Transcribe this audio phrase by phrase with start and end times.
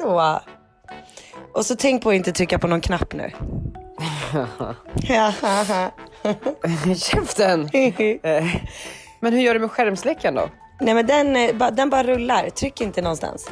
[0.00, 0.40] Så.
[1.52, 3.30] Och så tänk på att inte trycka på någon knapp nu.
[6.96, 7.70] Käften!
[9.20, 10.48] Men hur gör du med skärmsläckaren då?
[10.80, 12.50] Nej men den, eh, den bara rullar.
[12.50, 13.50] Tryck inte någonstans.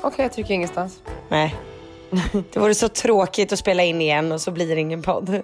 [0.00, 1.00] Okej, jag trycker ingenstans.
[1.28, 1.54] Nej.
[2.52, 5.42] Det vore så tråkigt att spela in igen och så blir det ingen podd.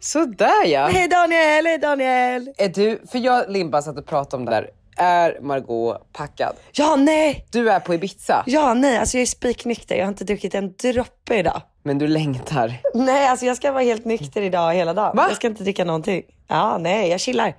[0.00, 0.86] Sådär ja!
[0.86, 2.52] Hej Daniel, hej Daniel.
[2.56, 4.70] Är du, för jag och Limpa satt och pratade om det där.
[4.96, 6.56] Är Margot packad?
[6.72, 7.46] Ja, nej.
[7.50, 8.96] Du är på Ibiza, Ja, nej.
[8.98, 9.96] Alltså jag är spiknykter.
[9.96, 11.62] Jag har inte druckit en droppe idag.
[11.82, 12.80] men du längtar.
[12.94, 15.16] Nej, alltså jag ska vara helt nykter idag hela dagen.
[15.16, 15.24] Va?
[15.28, 16.22] Jag ska inte dricka någonting.
[16.48, 17.54] Ja, nej, jag chillar.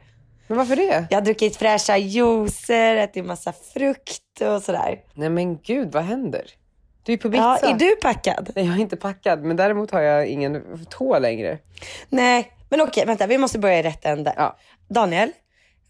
[0.47, 1.05] Men varför det?
[1.09, 4.99] Jag har druckit fräscha juicer, ätit massa frukt och sådär.
[5.13, 6.41] Nej men gud, vad händer?
[7.03, 7.69] Du är på Ja, Ibiza.
[7.73, 8.49] är du packad?
[8.55, 11.57] Nej, jag är inte packad, men däremot har jag ingen tå längre.
[12.09, 14.33] Nej, men okej, vänta, vi måste börja i rätt ände.
[14.37, 14.57] Ja.
[14.89, 15.31] Daniel,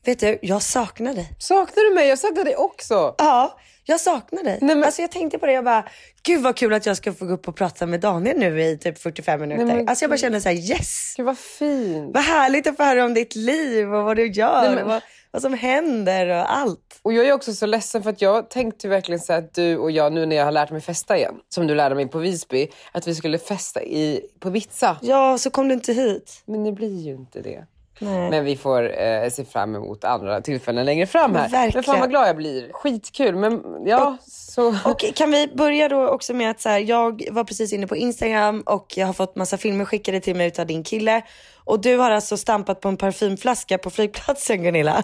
[0.06, 1.30] vet du, jag saknar dig.
[1.40, 2.08] Saknar du mig?
[2.08, 3.16] Jag saknar dig också.
[3.18, 4.58] Ja, jag saknar dig.
[4.62, 5.86] Nej, men- Alltså jag tänkte på det, jag bara,
[6.24, 8.78] gud vad kul att jag ska få gå upp och prata med Daniel nu i
[8.78, 9.66] typ 45 minuter.
[9.66, 11.14] Nej, men alltså jag bara känner så här, yes!
[11.18, 12.12] Gud vad fint.
[12.14, 14.90] Vad härligt att få höra om ditt liv och vad du gör Nej, men- och
[14.90, 17.00] vad, vad som händer och allt.
[17.02, 19.92] Och jag är också så ledsen för att jag tänkte verkligen så att du och
[19.92, 22.68] jag nu när jag har lärt mig festa igen, som du lärde mig på Visby,
[22.92, 24.98] att vi skulle festa i, på Ibiza.
[25.02, 26.42] Ja, så kom du inte hit.
[26.46, 27.66] Men det blir ju inte det.
[28.00, 28.30] Nej.
[28.30, 31.50] Men vi får eh, se fram emot andra tillfällen längre fram här.
[31.50, 31.72] Verkligen.
[31.74, 32.74] Men fan vad glad jag blir.
[32.74, 33.36] Skitkul.
[33.36, 34.76] Men ja, så...
[34.86, 37.96] Och kan vi börja då också med att så här, jag var precis inne på
[37.96, 41.22] Instagram och jag har fått massa filmer skickade till mig utav din kille.
[41.64, 45.04] Och du har alltså stampat på en parfymflaska på flygplatsen Gunilla.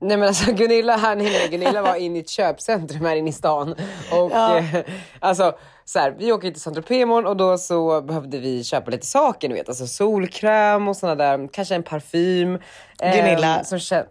[0.00, 3.32] Nej men alltså Gunilla här nere, Gunilla var inne i ett köpcentrum här inne i
[3.32, 3.70] stan.
[4.12, 4.58] Och Ja.
[4.58, 4.64] eh,
[5.20, 9.06] alltså så här, vi åker till Saint imorgon och då så behövde vi köpa lite
[9.06, 9.68] saker, ni vet.
[9.68, 12.58] Alltså solkräm och såna där, kanske en parfym.
[13.02, 13.64] eh, Gunilla.
[13.64, 14.04] som kän-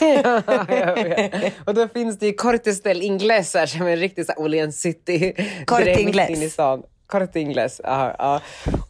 [0.00, 1.50] ja.
[1.66, 5.32] Och då finns det ju Cortes del Ingles här som är en riktig Åhléns city.
[5.66, 6.30] Corte Inglés.
[6.42, 6.82] i stan.
[7.06, 8.40] Corte Ingles, ja, ja.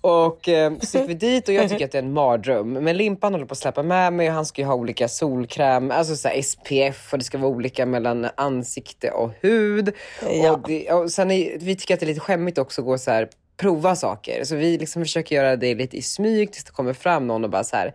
[0.01, 2.73] Och eh, så gick vi dit och jag tycker att det är en mardröm.
[2.73, 5.91] Men Limpan håller på att släppa med mig och han ska ju ha olika solkräm,
[5.91, 9.93] alltså så SPF och det ska vara olika mellan ansikte och hud.
[10.31, 10.53] Ja.
[10.53, 12.99] Och, det, och sen är, vi tycker att det är lite skämmigt också att gå
[12.99, 14.45] så här prova saker.
[14.45, 17.51] Så vi liksom försöker göra det lite i smyg tills det kommer fram någon och
[17.51, 17.95] bara så här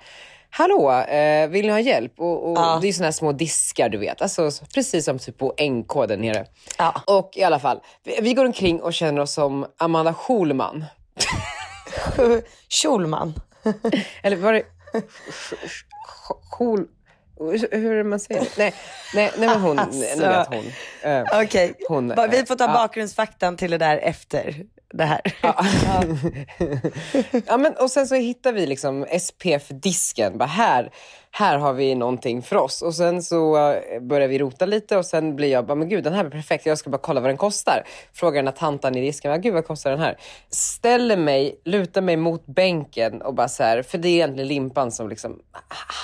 [0.51, 2.13] Hallå, eh, vill ni ha hjälp?
[2.19, 2.79] Och, och Ja.
[2.81, 6.05] Det är såna här små diskar du vet, alltså, så- precis som typ på NK
[6.07, 6.45] där nere.
[6.77, 7.01] Ja.
[7.07, 10.85] Och i alla fall, vi, vi går omkring och känner oss som Amanda Schulman.
[12.69, 13.33] Schulman.
[14.23, 14.63] Eller var det...
[16.57, 16.87] Schul...
[17.71, 18.47] Hur är det man säger?
[18.57, 18.73] Nej,
[19.15, 20.71] nej, nej men hon, ni vet hon.
[21.11, 21.73] Eh, Okej,
[22.15, 22.73] Ba- vi får ta ja.
[22.73, 24.55] bakgrundsfaktan till det där efter
[24.93, 25.21] det här.
[27.47, 30.37] ja, men, och sen så hittar vi liksom SPF-disken.
[30.37, 30.91] Bara här,
[31.31, 32.81] här har vi någonting för oss.
[32.81, 36.03] Och sen så eh, börjar vi rota lite och sen blir jag bara, men gud
[36.03, 36.65] den här blir perfekt.
[36.65, 37.83] Jag ska bara kolla vad den kostar.
[38.13, 40.17] Frågar den här tantan i disken, gud vad kostar den här?
[40.49, 44.91] Ställer mig, lutar mig mot bänken och bara så här, för det är egentligen Limpan
[44.91, 45.39] som liksom,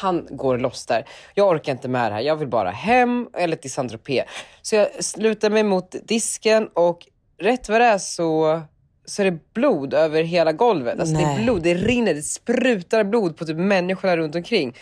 [0.04, 1.06] han går loss där.
[1.34, 2.22] Jag orkar inte med det här.
[2.22, 4.26] Jag vill bara hem eller till Saint Tropez.
[4.62, 4.88] Så jag
[5.18, 7.08] lutar mig mot disken och
[7.38, 8.62] rätt vad det är så
[9.06, 11.00] så är det blod över hela golvet.
[11.00, 14.76] Alltså det är blod, det rinner, det sprutar blod på typ människorna runt omkring.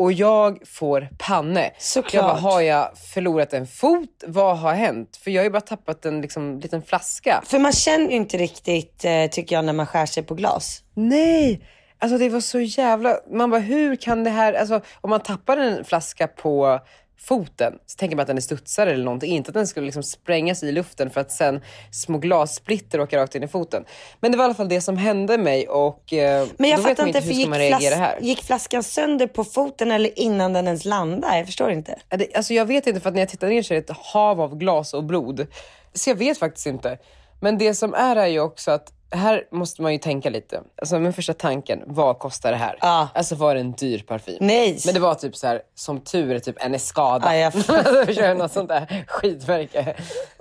[0.00, 1.70] Och jag får panne.
[1.78, 2.14] Såklart.
[2.14, 4.24] Jag bara, har jag förlorat en fot?
[4.26, 5.16] Vad har hänt?
[5.16, 7.42] För jag har ju bara tappat en liksom, liten flaska.
[7.46, 10.82] För man känner ju inte riktigt, eh, tycker jag, när man skär sig på glas.
[10.94, 11.64] Nej!
[11.98, 13.16] Alltså det var så jävla...
[13.30, 14.52] Man bara, hur kan det här...
[14.52, 16.80] Alltså om man tappar en flaska på
[17.22, 19.32] foten så tänker man att den är studsare eller någonting.
[19.32, 21.60] Inte att den skulle liksom sprängas i luften för att sen
[21.90, 23.84] små glassplitter åka rakt in i foten.
[24.20, 27.06] Men det var i alla fall det som hände mig och eh, Men jag fattar
[27.06, 28.18] inte, inte för gick, flas- här.
[28.20, 31.36] gick flaskan sönder på foten eller innan den ens landade?
[31.36, 31.98] Jag förstår inte.
[32.34, 34.40] Alltså jag vet inte för att när jag tittar ner så är det ett hav
[34.40, 35.46] av glas och blod.
[35.94, 36.98] Så jag vet faktiskt inte.
[37.40, 40.62] Men det som är är ju också att här måste man ju tänka lite.
[40.76, 42.78] Alltså min första tanken, vad kostar det här?
[42.80, 43.08] Ja.
[43.14, 44.36] Alltså var det en dyr parfym?
[44.40, 44.78] Nej.
[44.84, 47.36] Men det var typ så här, som tur är typ en Escada.
[47.36, 47.96] Ja, fattar.
[47.96, 49.94] Jag kör något sånt där skitmärke.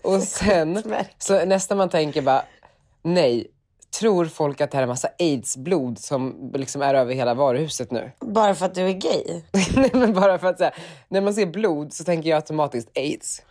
[0.04, 0.84] Och sen,
[1.18, 2.44] så nästa man tänker bara,
[3.04, 3.48] nej,
[4.00, 8.12] tror folk att det här är massa aids-blod som liksom är över hela varuhuset nu?
[8.20, 9.42] Bara för att du är gay?
[9.76, 10.72] nej men bara för att säga,
[11.08, 13.42] när man ser blod så tänker jag automatiskt aids.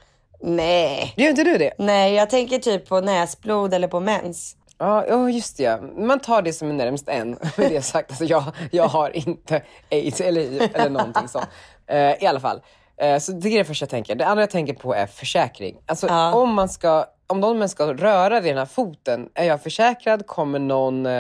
[0.41, 1.15] Nej.
[1.17, 1.73] Gör inte du det?
[1.79, 4.57] Nej, jag tänker typ på näsblod eller på mens.
[4.79, 5.81] Ja, ja just det.
[5.97, 7.31] Man tar det som är närmst en.
[7.57, 11.49] Med det sagt, alltså jag, jag har inte aids eller hiv eller någonting sånt.
[11.91, 12.61] Eh, I alla fall.
[12.97, 14.15] Eh, så det är det första jag tänker.
[14.15, 15.77] Det andra jag tänker på är försäkring.
[15.87, 16.35] Alltså Ja.
[16.35, 20.27] om man ska om någon ska röra vid den här foten, är jag försäkrad?
[20.27, 21.13] Kommer någon, eh,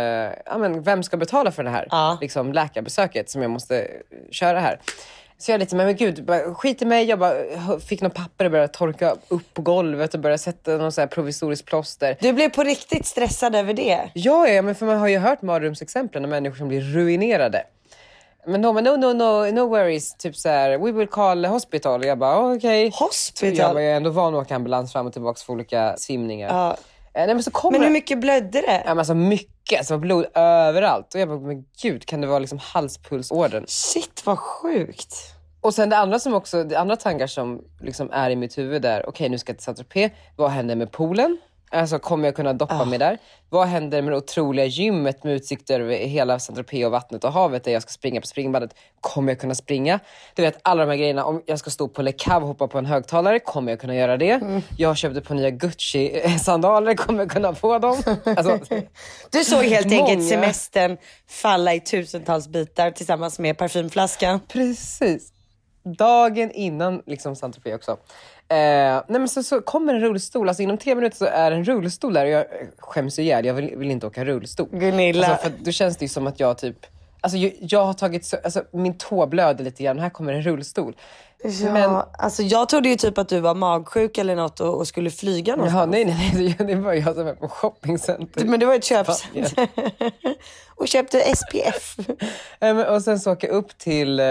[0.46, 2.18] ja, men vem ska betala för det här Ja.
[2.20, 3.88] liksom, läkarbesöket som jag måste
[4.30, 4.80] köra här?
[5.40, 7.04] Så jag är lite, men, men gud, bara, skit i mig.
[7.04, 10.70] Jag bara hö- fick någon papper och började torka upp på golvet och började sätta
[10.76, 12.16] någon så här provisoriskt plåster.
[12.20, 14.10] Du blev på riktigt stressad över det.
[14.14, 17.62] Ja, ja, men för man har ju hört mardrömsexemplen av människor som blir ruinerade.
[18.46, 20.14] Men de bara, no, no, no, no worries.
[20.14, 22.04] Typ så här, we will call hospital.
[22.04, 22.82] Jag bara, okej.
[22.84, 23.74] Jag, Hospital?
[23.74, 26.48] bara, jag är ändå van att åka ambulans fram och tillbaka för olika svimningar.
[26.48, 26.76] Ja.
[27.14, 28.82] Eh, nej, men så kommer Men hur det- mycket blödde det?
[28.84, 31.14] Ja, men alltså mycket, alltså blod överallt.
[31.14, 33.64] Och jag bara, men gud, kan det vara liksom halspulsådern?
[33.66, 35.14] Shit vad sjukt.
[35.60, 38.82] Och sen det andra som också, det andra tankar som liksom är i mitt huvud
[38.82, 41.38] där, okej nu ska jag till Saint-Tropez, vad händer med poolen?
[41.70, 43.18] Alltså kommer jag kunna doppa mig där?
[43.50, 47.64] Vad händer med det otroliga gymmet med utsikt över hela Saint-Tropez och vattnet och havet
[47.64, 48.74] där jag ska springa på springbandet?
[49.00, 50.00] Kommer jag kunna springa?
[50.34, 52.68] Du vet alla de här grejerna, om jag ska stå på Le Cave och hoppa
[52.68, 54.62] på en högtalare, kommer jag kunna göra det?
[54.76, 58.02] Jag köpte på nya Gucci-sandaler, kommer jag kunna få dem?
[58.24, 58.58] Alltså,
[59.30, 60.28] Du såg helt enkelt Många.
[60.30, 60.96] semestern
[61.28, 64.40] falla i tusentals bitar tillsammans med parfymflaskan.
[64.48, 65.32] Precis.
[65.98, 67.96] Dagen innan liksom Saint-Tropez också.
[68.50, 71.64] Eh, nej men så, så kommer en rullstol, alltså inom tre minuter så är en
[71.64, 73.44] rullstol där och jag eh, skäms ihjäl.
[73.44, 74.68] Jag vill, vill inte åka rullstol.
[74.72, 75.26] Gunilla.
[75.26, 76.86] Alltså, för då känns det ju som att jag typ,
[77.20, 80.32] alltså jag, jag har tagit, så, alltså min tå blöder lite grann och här kommer
[80.32, 80.96] en rullstol.
[81.42, 84.88] Ja, Men, alltså jag trodde ju typ att du var magsjuk eller något och, och
[84.88, 85.78] skulle flyga någonstans.
[85.78, 88.44] jaha, nej, nej, nej, det var jag som var på shoppingcenter.
[88.44, 89.68] Men det var ett köpcenter.
[90.78, 91.96] och köpte SPF.
[92.88, 94.24] Och sen så åka upp till eh,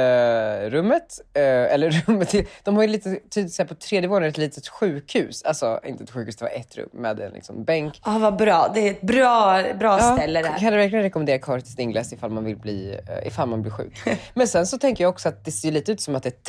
[0.69, 4.30] rummet, eh, eller rummet till, de har ju lite, tydligt så här på tredje våningen
[4.30, 5.44] ett litet sjukhus.
[5.44, 8.01] Alltså inte ett sjukhus, det var ett rum med en liksom, bänk.
[8.06, 8.71] Ja, vad bra.
[8.74, 10.59] Det är ett bra, bra ställe Jag där.
[10.59, 13.94] kan verkligen rekommendera Curtis Ingles ifall man vill bli, eh, ifall man blir sjuk.
[14.33, 16.33] Men sen så tänker jag också att det ser lite ut som att det är
[16.33, 16.44] ett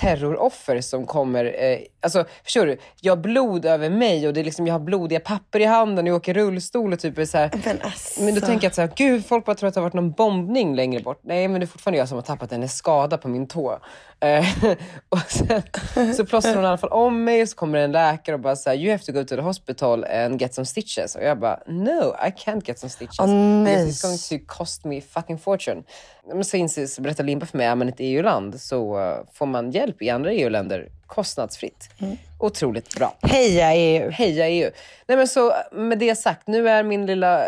[0.49, 2.79] terroroffer som kommer, eh, alltså förstår du?
[3.01, 6.05] Jag har blod över mig och det är liksom, jag har blodiga papper i handen
[6.05, 8.23] och jag åker rullstol och typ är så här, Men alltså.
[8.23, 9.95] men då tänker jag att så här, gud folk bara tror att det har varit
[9.95, 11.21] någon bombning längre bort.
[11.23, 13.79] Nej men det är fortfarande jag som har tappat en skada på min tå.
[14.21, 14.45] Eh,
[15.09, 15.63] och sen
[16.15, 18.57] så plåstrar hon i alla fall om mig och så kommer en läkare och bara
[18.57, 21.15] så här, you have to go to the hospital and get some stitches.
[21.15, 23.19] Och jag bara, no I can't get some stitches.
[23.21, 23.77] Åh, nej.
[23.77, 25.83] Because it's going to cost me fucking fortune.
[26.35, 29.47] Men så, inser, så berättar Limpa för mig, är man ett EU-land så eh, får
[29.47, 31.91] man hjälp i andra EU-länder kostnadsfritt.
[32.39, 33.17] Otroligt bra.
[33.23, 34.11] Heja EU.
[34.11, 34.71] Heja EU.
[35.07, 37.45] Nej, men så, med det sagt, nu är min lilla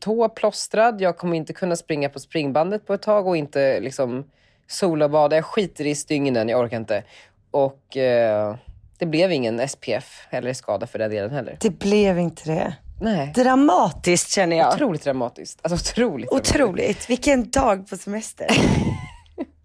[0.00, 1.00] tå plåstrad.
[1.00, 4.24] Jag kommer inte kunna springa på springbandet på ett tag och inte liksom
[4.66, 5.36] sola och bada.
[5.36, 7.02] Jag skiter i stygnen, jag orkar inte.
[7.50, 8.56] Och eh,
[8.98, 11.56] det blev ingen SPF eller skada för den delen heller.
[11.60, 12.74] Det blev inte det.
[13.00, 13.32] Nej.
[13.34, 14.74] Dramatiskt känner jag.
[14.74, 15.58] Otroligt dramatiskt.
[15.62, 16.30] Alltså otroligt.
[16.30, 16.54] dramatiskt.
[16.54, 17.10] Otroligt.
[17.10, 18.46] Vilken dag på semester.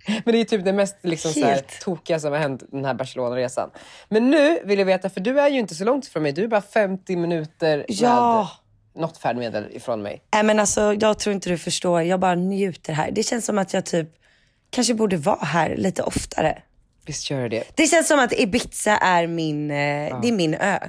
[0.25, 2.93] Men det är typ det mest liksom, så här, tokiga som har hänt den här
[2.93, 3.69] Barcelona-resan.
[4.09, 6.31] Men nu vill jag veta, för du är ju inte så långt ifrån mig.
[6.31, 8.49] Du är bara 50 minuter Ja.
[8.93, 10.21] med något färdmedel ifrån mig.
[10.33, 12.01] Nej men alltså jag tror inte du förstår.
[12.01, 13.11] Jag bara njuter här.
[13.11, 14.09] Det känns som att jag typ
[14.69, 16.61] kanske borde vara här lite oftare.
[17.05, 17.63] Visst gör det.
[17.75, 20.79] Det känns som att Ibiza är min, eh, det är min ö.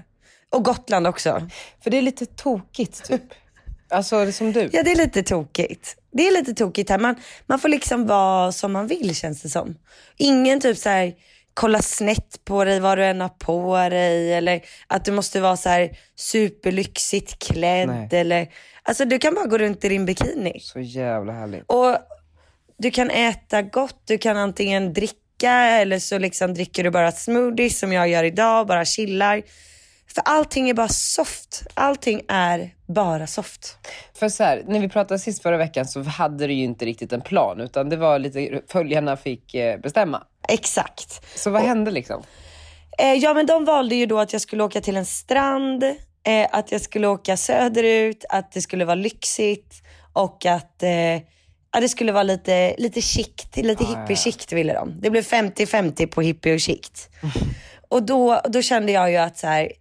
[0.51, 1.49] Och Gotland också.
[1.83, 3.23] För det är lite tokigt typ.
[3.89, 4.71] alltså som du.
[4.73, 5.97] Ja det är lite tokigt.
[6.17, 6.99] Det är lite tokigt här.
[6.99, 7.15] Man,
[7.47, 9.75] man får liksom vara som man vill känns det som.
[10.17, 11.15] Ingen typ så här
[11.57, 15.57] kolla snett på dig vad du än har på dig eller att du måste vara
[15.57, 18.09] så här superlyxigt klädd Nej.
[18.13, 18.49] eller
[18.83, 20.61] alltså du kan bara gå runt i din bikini.
[20.61, 21.65] Så jävla härligt.
[21.67, 21.97] Och
[22.79, 27.79] du kan äta gott, du kan antingen dricka eller så liksom dricker du bara smoothies
[27.79, 29.43] som jag gör idag, bara chillar.
[30.17, 31.63] För allting är bara soft.
[31.75, 33.79] Allting är bara soft.
[34.15, 37.13] För så här, när vi pratade sist förra veckan så hade du ju inte riktigt
[37.13, 40.23] en plan utan det var lite, följarna fick eh, bestämma.
[40.49, 41.39] Exakt.
[41.39, 42.23] Så vad hände liksom?
[42.99, 46.47] Eh, ja men de valde ju då att jag skulle åka till en strand, eh,
[46.53, 49.83] att jag skulle åka söderut, att det skulle vara lyxigt
[50.13, 50.91] och att eh,
[51.73, 55.01] ja, det skulle vara lite, lite chict, lite Ah, hippie-chict ville de.
[55.01, 57.11] Det blev 50-50 på hippie och chict.
[57.89, 59.73] och då, då kände jag ju att så här,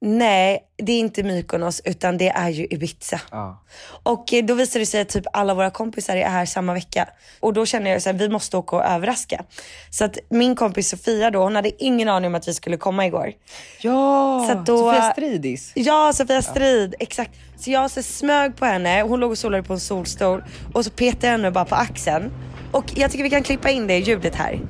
[0.00, 3.20] nej det är inte Mykonos utan det är ju Ibiza.
[3.30, 3.62] Ja.
[4.02, 7.08] Och eh, då visade det sig att typ alla våra kompisar är här samma vecka.
[7.40, 9.44] Och då kände jag att vi måste åka och överraska.
[9.90, 13.06] Så att min kompis Sofia då, hon hade ingen aning om att vi skulle komma
[13.06, 13.32] igår.
[13.80, 15.72] Ja, Så då- Sofia Stridis.
[15.74, 17.30] Ja, Sofia Strid, exakt.
[17.58, 20.90] Så jag så smög på henne, hon låg och solade på en solstol och så
[20.90, 22.30] petade jag henne bara på axeln.
[22.72, 24.60] Och jag tycker vi kan klippa in det ljudet här.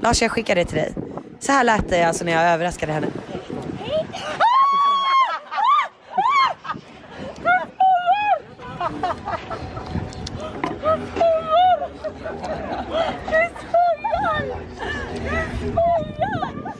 [0.00, 0.92] Lars, jag skickar det till dig.
[1.40, 3.06] Så här lät det alltså när jag överraskade henne.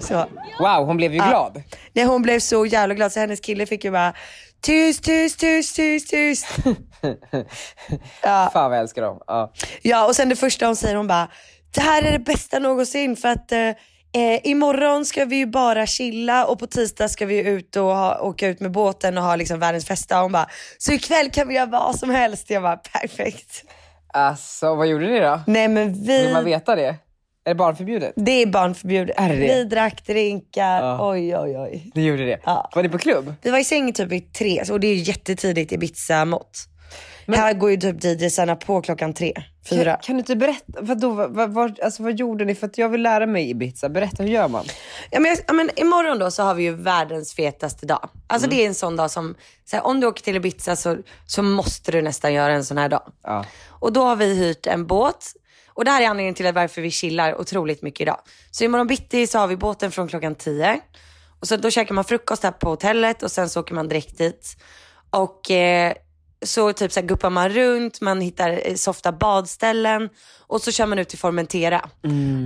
[0.00, 0.26] Så.
[0.59, 1.62] Wow, hon blev ju glad.
[1.92, 4.14] Nej, hon blev så jävla glad så hennes kille fick ju bara
[4.61, 6.47] tyst, tyst, tyst, tyst, tyst.
[8.23, 9.21] Fan vad jag älskar dem.
[9.26, 9.52] Ja.
[9.83, 11.28] Ja, och sen det första hon säger, hon bara
[11.75, 13.71] det här är det bästa någonsin för att eh,
[14.14, 18.21] Eh, imorgon ska vi ju bara chilla och på tisdag ska vi ut och ha,
[18.21, 20.21] åka ut med båten och ha liksom världens festa.
[20.21, 22.50] Hon bara, så ikväll kan vi göra vad som helst.
[22.50, 23.64] Jag bara, perfekt.
[24.12, 25.40] Alltså vad gjorde ni då?
[25.47, 26.23] Nej men vi...
[26.23, 26.97] Vill man veta det?
[27.45, 28.12] Är det barnförbjudet?
[28.16, 29.16] Det är barnförbjudet.
[29.21, 29.35] Är det?
[29.37, 31.11] Vi drack drinkar, Ja.
[31.11, 31.90] oj oj oj.
[31.95, 32.38] Ni gjorde det?
[32.45, 32.71] Ja.
[32.75, 33.35] Var ni på klubb?
[33.42, 35.78] Vi var i säng typ i tre och det är jättetidigt i
[37.26, 37.38] Ibiza-mått.
[37.38, 39.33] Här går ju typ DJsarna på klockan tre,
[39.71, 39.93] fyra.
[39.93, 42.55] Kan, kan du inte berätta, vadå, vad, vad, alltså, vad gjorde ni?
[42.55, 43.88] För att jag vill lära mig Ibiza.
[43.88, 44.64] Berätta, hur gör man?
[45.11, 48.09] Ja, men, ja, men imorgon då så har vi ju världens fetaste dag.
[48.26, 48.57] Alltså Mm.
[48.57, 51.43] det är en sån dag som, så här, om du åker till Ibiza så, så
[51.43, 53.12] måste du nästan göra en sån här dag.
[53.23, 53.45] Ja.
[53.69, 55.33] Och då har vi hyrt en båt.
[55.75, 58.21] Och det här är anledningen till varför vi chillar otroligt mycket idag.
[58.50, 60.81] Så imorgon bitti så har vi båten från klockan 10.
[61.41, 64.19] Och så då käkar man frukost här på hotellet och sen så åker man direkt
[64.19, 64.57] dit.
[65.11, 65.93] Och eh,
[66.43, 70.09] så typ så här guppar man runt, man hittar eh, softa badställen
[70.39, 71.91] och så kör man ut till Formentera.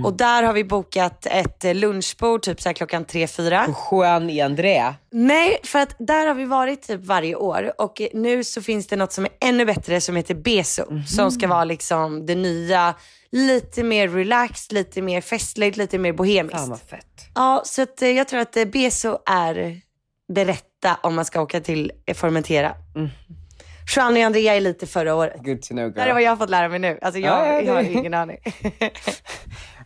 [0.05, 3.73] Och där har vi bokat ett eh, lunchbord typ så klockan 3-4.
[3.91, 4.95] Juan y Andrea.
[5.11, 8.95] Nej, för att där har vi varit typ varje år och nu så finns det
[8.95, 10.83] något som är ännu bättre som heter Beso.
[11.07, 12.93] Som ska vara liksom det nya,
[13.31, 16.57] lite mer relaxed, lite mer festligt, lite mer bohemiskt.
[16.57, 17.29] Fan vad fett.
[17.35, 19.81] Ja, så att, eh, jag tror att Beso är
[20.33, 22.73] det rätta om man ska åka till Formentera.
[22.95, 23.09] Mm.
[23.95, 25.33] Juan och Andrea är lite förra året.
[25.43, 26.13] Good to know Det här är girl.
[26.13, 26.99] vad jag har fått lära mig nu.
[27.01, 28.37] Alltså jag, Ja, ja, jag har ingen aning.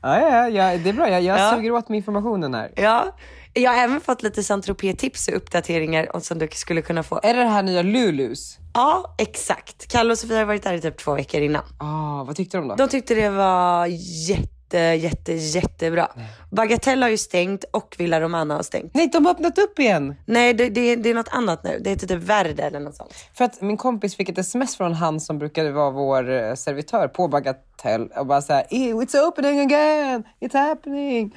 [0.03, 1.09] Ja, ja, ja, det är bra.
[1.09, 1.51] Jag, jag Ja.
[1.55, 2.71] suger åt mig informationen här.
[2.75, 3.15] ja.
[3.53, 7.19] Jag har även fått lite saint tips och uppdateringar som du skulle kunna få.
[7.23, 8.57] Är det det här nya Lulus?
[8.73, 9.91] Ja, exakt.
[9.91, 11.63] Kalle och Sofia har varit där i typ två veckor innan.
[11.77, 12.75] Ah, vad tyckte de då?
[12.75, 13.85] De tyckte det var
[14.29, 16.07] jätte, jätte, jättebra.
[16.51, 18.93] Bagatelle har ju stängt och Villa Romana har stängt.
[18.93, 20.15] Nej, de har öppnat upp igen.
[20.25, 21.79] Nej, det, det, det är något annat nu.
[21.81, 23.13] Det heter typ Verde eller något sånt.
[23.33, 27.07] För att min kompis fick ett sms från han som brukade vara vår eh, servitör
[27.07, 31.35] på Bagatell och bara såhär, it's opening again, it's happening.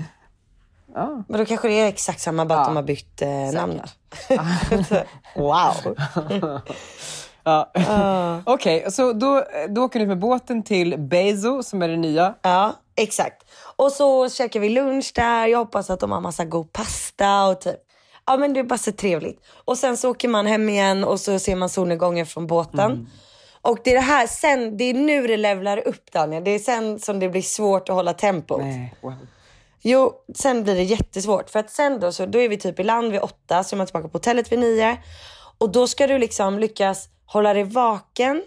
[0.94, 1.24] Ja.
[1.28, 3.80] Men då kanske det är exakt samma, bara att Ja, de har bytt eh, namn.
[5.36, 5.96] wow.
[7.46, 7.70] Ja.
[8.44, 12.34] Okej, så då, då åker du med båten till Bezo som är det nya.
[12.42, 13.50] Ja, exakt.
[13.76, 15.46] Och så käkar vi lunch där.
[15.46, 17.80] Jag hoppas att de har massa god pasta och typ.
[18.26, 19.40] Ja men det är bara så trevligt.
[19.64, 23.10] Och sen så åker man hem igen och så ser man solnedgången från båten.
[23.62, 26.44] Och det är det här sen, det är nu det levlar upp Daniel.
[26.44, 28.60] Det är sen som det blir svårt att hålla tempot.
[28.60, 29.14] Nej, wow.
[29.82, 31.50] Jo, sen blir det jättesvårt.
[31.50, 33.78] För att sen då, så då är vi typ i land vid åtta, så är
[33.78, 34.98] man tillbaka på hotellet vid nio.
[35.58, 38.42] Och då ska du liksom lyckas hålla dig vaken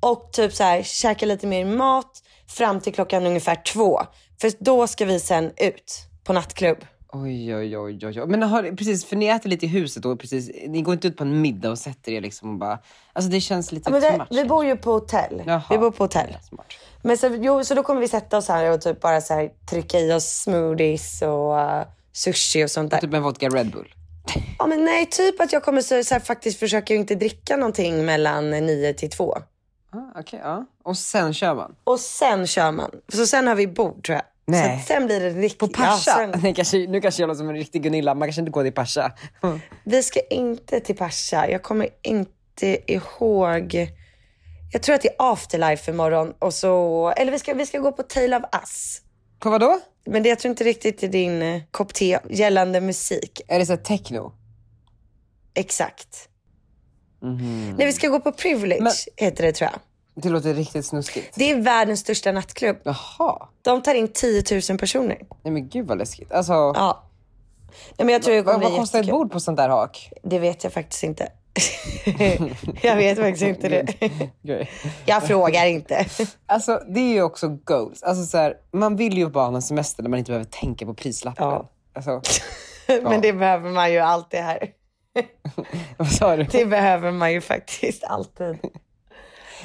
[0.00, 2.22] och typ så här käka lite mer mat
[2.54, 4.00] fram till klockan ungefär två.
[4.40, 6.78] För då ska vi sen ut på nattklubb.
[7.12, 8.26] Oj, oj, oj, oj.
[8.26, 10.50] Men har, precis, för ni äter lite i huset då, precis.
[10.66, 12.78] Ni går inte ut på en middag och sätter er liksom och bara...
[13.12, 15.42] Alltså det känns lite Ja, men vi, vi bor ju på hotell.
[15.46, 15.62] Jaha.
[15.70, 16.36] Vi bor på hotell.
[16.48, 16.66] Smart.
[17.02, 19.50] Men så, jo, så då kommer vi sätta oss här och typ bara så här,
[19.70, 21.82] trycka i oss smoothies och uh,
[22.12, 22.98] sushi och sånt där.
[22.98, 23.94] Typ en vodka Red Bull.
[24.58, 28.04] Ja, men nej, typ att jag kommer så, så här, faktiskt försöka inte dricka någonting
[28.04, 29.38] mellan nio till två.
[30.18, 30.66] Okej, ja.
[30.82, 31.74] Och sen kör man.
[31.84, 32.90] Och sen kör man.
[33.08, 34.24] Så sen har vi bord tror jag.
[34.46, 34.80] Nej.
[34.80, 35.58] Så sen blir det riktigt...
[35.58, 36.10] På Pascha?
[36.10, 38.50] Ja, sen, Nej, kanske, nu kanske jag låter som en riktig Gunilla, man kanske inte
[38.50, 39.12] går till Pascha.
[39.84, 41.48] vi ska inte till Pascha.
[41.48, 43.92] Jag kommer inte ihåg.
[44.72, 46.34] Jag tror att det är afterlife imorgon.
[46.38, 49.00] Och så, eller vi ska, vi ska gå på Tale of Us.
[49.38, 49.80] På vad då?
[50.06, 53.40] Men det, jag tror inte riktigt är din eh, kopp te gällande musik.
[53.48, 54.32] Är det så techno?
[55.54, 56.28] Exakt.
[57.76, 59.80] Nej, vi ska gå på Privilege, Men- heter det tror jag.
[60.14, 61.34] Det låter riktigt snuskigt.
[61.34, 62.76] Det är världens största nattklubb.
[62.82, 63.48] Jaha.
[63.62, 65.18] De tar in 10 000 personer.
[65.42, 66.32] Nej men gud vad läskigt.
[66.32, 67.10] Alltså, Ja.
[67.98, 69.18] Nej, men jag tror det kommer vad, vad bli kostar ett jättekul.
[69.18, 70.10] bord på sånt där hak?
[70.22, 71.28] Det vet jag faktiskt inte.
[72.82, 73.86] jag vet faktiskt inte det.
[75.04, 76.06] Jag frågar inte.
[76.46, 78.02] Alltså det är ju också goals.
[78.02, 80.86] Alltså så här, man vill ju bara ha en semester där man inte behöver tänka
[80.86, 81.48] på prislappen.
[81.48, 81.70] Ja.
[81.92, 82.20] Alltså,
[83.02, 84.70] Men det behöver man ju alltid här.
[85.96, 86.44] vad sa du?
[86.44, 88.58] Det behöver man ju faktiskt alltid.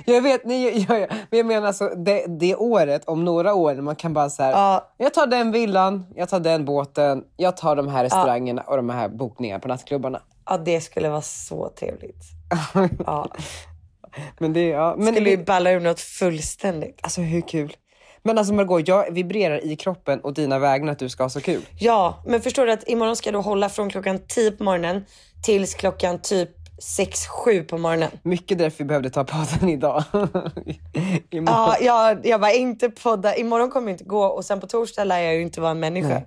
[0.06, 3.76] Jag vet, nej, jag, jag, men jag menar alltså det, det året, om några år,
[3.76, 4.94] man kan bara så här, Ja.
[4.98, 8.90] jag tar den villan, jag tar den båten, jag tar de här restaurangerna och de
[8.90, 10.22] här bokningarna på nattklubbarna.
[10.46, 12.24] Ja, det skulle vara så trevligt.
[13.06, 13.28] Ja.
[14.40, 17.00] Men det, ja, men Skulle ju balla ur något fullständigt.
[17.02, 17.76] alltså hur kul?
[18.24, 21.42] Men alltså Margot, jag vibrerar i kroppen och dina vägnar att du ska ha så
[21.42, 21.62] kul.
[21.80, 25.06] Ja, men förstår du att imorgon ska du hålla från klockan 10 på morgonen
[25.46, 28.10] tills klockan typ 6-7 på morgonen.
[28.24, 30.04] Mycket därför vi behövde ta podden idag.
[31.30, 33.36] Ja, jag, jag bara inte podda.
[33.36, 35.80] Imorgon kommer jag inte gå och sen på torsdag lär jag ju inte vara en
[35.80, 36.22] människa.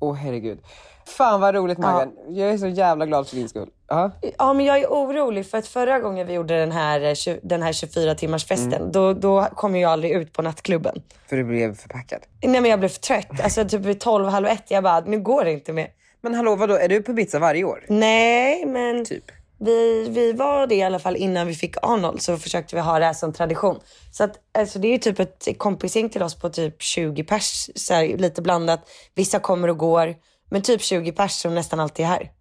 [0.00, 0.58] Åh herregud.
[1.06, 2.12] Fan vad roligt Maggan.
[2.28, 3.68] Jag är så jävla glad för din skull.
[3.88, 4.10] Ja.
[4.38, 7.62] Ja men jag är orolig för att förra gången vi gjorde den här, eh, den
[7.62, 11.02] här 24 timmars festen då, då kom jag aldrig ut på nattklubben.
[11.28, 12.20] För du blev förpackad.
[12.42, 13.40] Nej men jag blev för trött.
[13.42, 14.64] Alltså typ vid 12, halv ett.
[14.68, 15.88] Jag bara, nu går det inte mer.
[16.20, 17.84] Men hallå vadå, är du på Ibiza varje år?
[17.88, 19.24] Nej men Typ.
[19.58, 22.98] Vi, vi var det i alla fall innan vi fick Arnold så försökte vi ha
[22.98, 23.80] det här som tradition.
[24.12, 27.70] Så att alltså, det är ju typ ett kompisgäng till oss på typ 20 pers,
[27.74, 28.90] så här, lite blandat.
[29.14, 30.14] Vissa kommer och går,
[30.50, 32.32] men typ 20 pers som nästan alltid är här.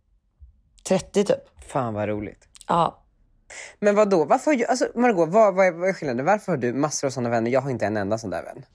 [0.88, 1.38] 30 typ.
[1.67, 2.48] Fan vad roligt.
[2.67, 3.01] Ja.
[3.79, 4.25] Men vad då?
[4.25, 6.25] Varför har alltså Margot, vad, vad, är, vad är skillnaden?
[6.25, 7.51] Varför har du massor av sådana vänner?
[7.51, 8.65] Jag har inte en enda sån där vän.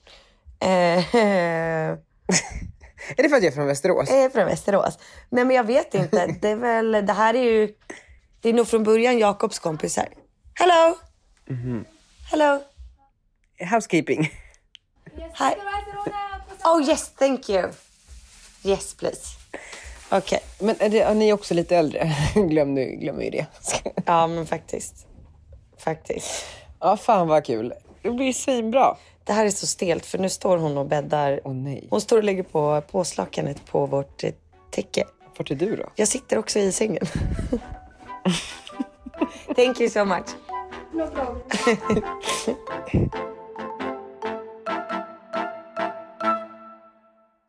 [0.59, 1.97] Eh,
[3.17, 4.09] Är det för att jag är från Västerås?
[4.09, 4.99] Jag är från Västerås.
[5.29, 6.35] Nej men jag vet inte.
[6.41, 7.69] Det är väl, det här är ju,
[8.41, 10.07] det är nog från början Jakobs kompisar.
[10.53, 10.95] Hello!
[12.31, 12.59] Hello!
[13.71, 14.21] Housekeeping.
[15.15, 15.53] Hi.
[16.65, 17.69] Oh yes, thank you.
[18.63, 19.37] Yes please.
[20.11, 22.11] Okej, Men är, det, är ni också lite äldre?
[22.35, 23.45] glöm, nu, glöm ju det.
[24.05, 25.07] ja men faktiskt.
[25.77, 26.45] Faktiskt.
[26.79, 27.73] ja, fan vad kul.
[28.01, 28.97] Det blir svinbra.
[29.23, 31.41] Det här är så stelt för nu står hon och bäddar.
[31.43, 31.87] Åh nej.
[31.89, 34.31] Hon står och lägger på påslakanet på vårt eh,
[34.71, 35.03] täcke.
[35.37, 35.89] Vart är du då?
[35.95, 37.05] Jag sitter också i sängen.
[39.55, 40.25] Thank you so much.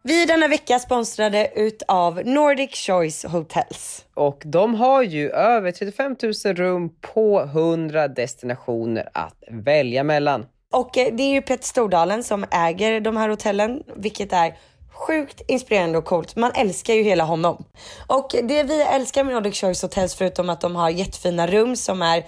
[0.05, 4.05] Vi är denna vecka sponsrade utav Nordic Choice Hotels.
[4.14, 10.47] Och de har ju över 35 000 rum på 100 destinationer att välja mellan.
[10.73, 14.57] Och eh, det är ju Peter Stordalen som äger de här hotellen, vilket är
[15.06, 16.37] sjukt inspirerande och coolt.
[16.37, 17.64] Man älskar ju hela honom.
[18.06, 22.02] Och det vi älskar med Nordic Choice Hotels, förutom att de har jättefina rum som
[22.02, 22.25] är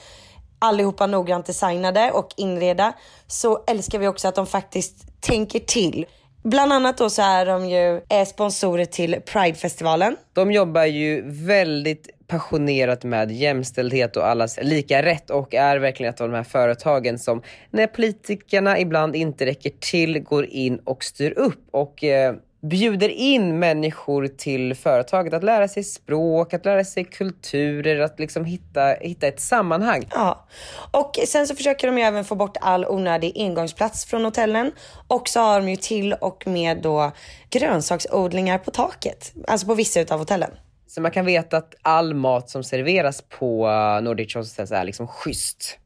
[0.59, 2.93] allihopa noggrant designade och inreda,
[3.27, 6.07] så älskar vi också att de faktiskt tänker till.
[6.45, 10.17] Bland annat då så är de ju eh, sponsorer till Pridefestivalen.
[10.33, 16.21] De jobbar ju väldigt passionerat med jämställdhet och allas lika rätt och är verkligen ett
[16.21, 21.39] av de här företagen som när politikerna ibland inte räcker till går in och styr
[21.39, 22.35] upp och eh,
[22.71, 28.45] bjuder in människor till företaget att lära sig språk, att lära sig kulturer, att liksom
[28.45, 30.09] hitta, hitta ett sammanhang.
[30.11, 30.47] Ja,
[30.91, 34.73] och sen så försöker de ju även få bort all onödig ingångsplats från hotellen.
[35.09, 37.13] Och så har de ju till och med då
[37.51, 39.33] grönsaksodlingar på taket.
[39.49, 40.51] Alltså på vissa utav hotellen.
[40.87, 45.07] Så man kan veta att all mat som serveras på uh, Nordic Hostels är liksom
[45.09, 45.79] schysst.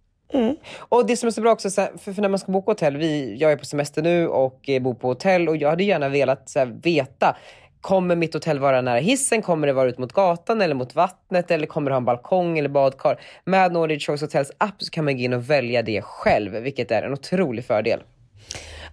[0.79, 3.53] Och det som är så bra också, för, när man ska boka hotell, vi, jag
[3.53, 7.37] är på semester nu och eh, bor på hotell och jag hade gärna velat veta,
[7.81, 9.43] kommer mitt hotell vara nära hissen?
[9.43, 11.51] Kommer det vara ut mot gatan eller mot vattnet?
[11.51, 13.21] Eller kommer det ha en balkong eller badkar?
[13.45, 16.91] Med Nordic Choice Hotels app så kan man gå in och välja det själv, vilket
[16.91, 18.03] är en otrolig fördel.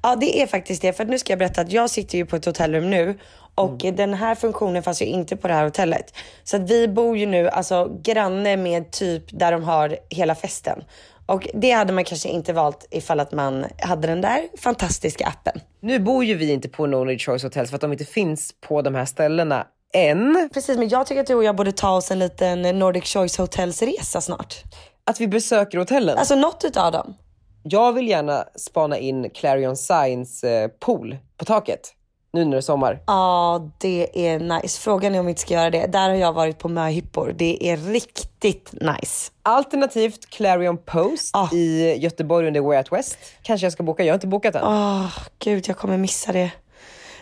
[0.04, 0.94] Ja det är faktiskt det.
[0.94, 3.18] För nu ska jag berätta att jag sitter ju på ett hotellrum nu
[3.56, 6.14] och den här funktionen fanns ju inte på det här hotellet.
[6.44, 10.84] Så att vi bor ju nu alltså granne med typ där de har hela festen.
[11.26, 15.62] Och det hade man kanske inte valt ifall att man hade den där fantastiska appen.
[15.80, 18.82] Nu bor ju vi inte på Nordic Choice Hotels för att de inte finns på
[18.82, 20.50] de här ställena än.
[20.54, 23.38] Precis, men jag tycker att du och jag borde ta oss en liten Nordic Choice
[23.38, 24.56] Hotels resa snart.
[25.04, 26.18] Att vi besöker hotellen.
[26.18, 27.16] Alltså något utav dem.
[27.64, 31.95] Jag vill gärna spana in Clarion Science eh, pool på taket.
[32.36, 33.00] Nu när det är sommar.
[33.08, 34.82] Ja, det är nice.
[34.82, 35.88] Frågan är om vi inte ska göra det.
[35.88, 37.34] Där har jag varit på möhippor.
[37.38, 39.32] Det är riktigt nice.
[39.44, 41.50] Alternativt Clarion Post Ah.
[41.56, 43.18] i Göteborg under Way Out West.
[43.42, 44.64] Kanske jag ska boka, jag har inte bokat än.
[44.64, 46.52] Åh, gud, jag kommer missa det.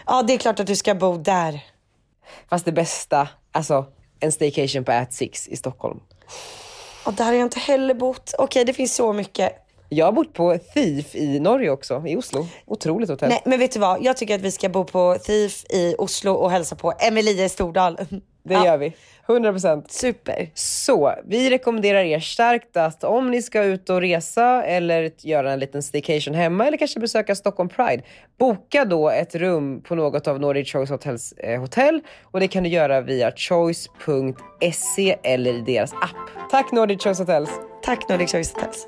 [0.06, 1.60] Ja, det är klart att du ska bo där.
[2.50, 3.86] Fast det bästa, alltså
[4.20, 6.00] en staycation på At Six i Stockholm.
[7.06, 8.34] Och där har jag inte heller bott.
[8.38, 9.63] Okej, det finns så mycket.
[9.94, 12.48] Jag har bott på Thief i Norge också, i Oslo.
[12.66, 13.30] Otroligt hotell.
[13.30, 14.04] Nej, men vet du vad?
[14.04, 17.98] Jag tycker att vi ska bo på Thief i Oslo och hälsa på Emilie Stordal.
[18.46, 18.94] Det gör vi.
[19.28, 19.84] 100%.
[19.90, 20.50] Super.
[20.54, 25.60] Så vi rekommenderar er starkt att om ni ska ut och resa eller göra en
[25.60, 28.04] liten staycation hemma eller kanske besöka Stockholm Pride,
[28.40, 32.64] boka då ett rum på något av Nordic Choice Hotels eh, hotell och det kan
[32.64, 36.50] du göra via choice.se eller i deras app.
[36.52, 37.50] Tack Nordic Choice Hotels!
[37.84, 38.88] Tack Nordic Choice Hotels.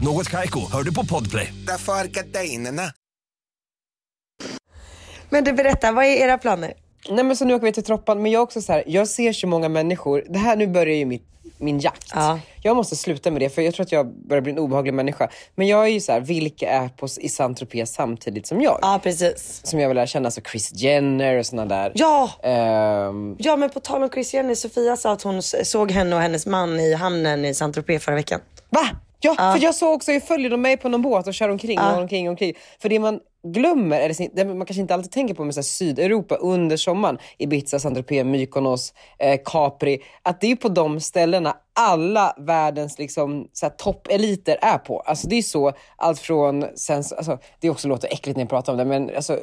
[0.00, 1.54] Något Kaiko, hör du på Podplay.
[1.66, 2.82] Därför är gardinerna.
[5.30, 6.74] Men du berätta, vad är era planer?
[7.10, 9.08] Nej men så nu åker vi till Troppan, men jag är också så här, jag
[9.08, 11.22] ser så många människor, det här nu börjar ju mitt,
[11.58, 12.10] min jakt.
[12.14, 12.40] Ja.
[12.62, 15.30] Jag måste sluta med det för jag tror att jag börjar bli en obehaglig människa.
[15.54, 18.78] Men jag är ju så här, vilka är på, i Saint-Tropez samtidigt som jag?
[18.82, 19.60] Ja, precis.
[19.64, 21.92] Som jag vill lära känna, så Chris Jenner och såna där.
[21.94, 22.30] Ja!
[22.42, 26.22] Ehm, Ja, men på tal om Chris Jenner, Sofia sa att hon såg henne och
[26.22, 28.40] hennes man i hamnen i Saint-Tropez förra veckan.
[28.70, 28.88] Va?
[29.20, 31.92] Ja, för jag såg också, jag följer mig på någon båt och kör omkring Ja.
[31.96, 32.54] och omkring och omkring.
[32.82, 33.20] För det man
[33.54, 37.78] glömmer, eller det man kanske inte alltid tänker på med så Sydeuropa under sommaren, Ibiza,
[37.78, 44.78] Saint-Tropez, Mykonos, eh, Capri, att det är på de ställena alla världens liksom, toppeliter är
[44.78, 45.00] på.
[45.00, 48.72] Alltså det är så, allt från, sen, alltså, det också låter äckligt när jag pratar
[48.72, 49.38] om det, men alltså,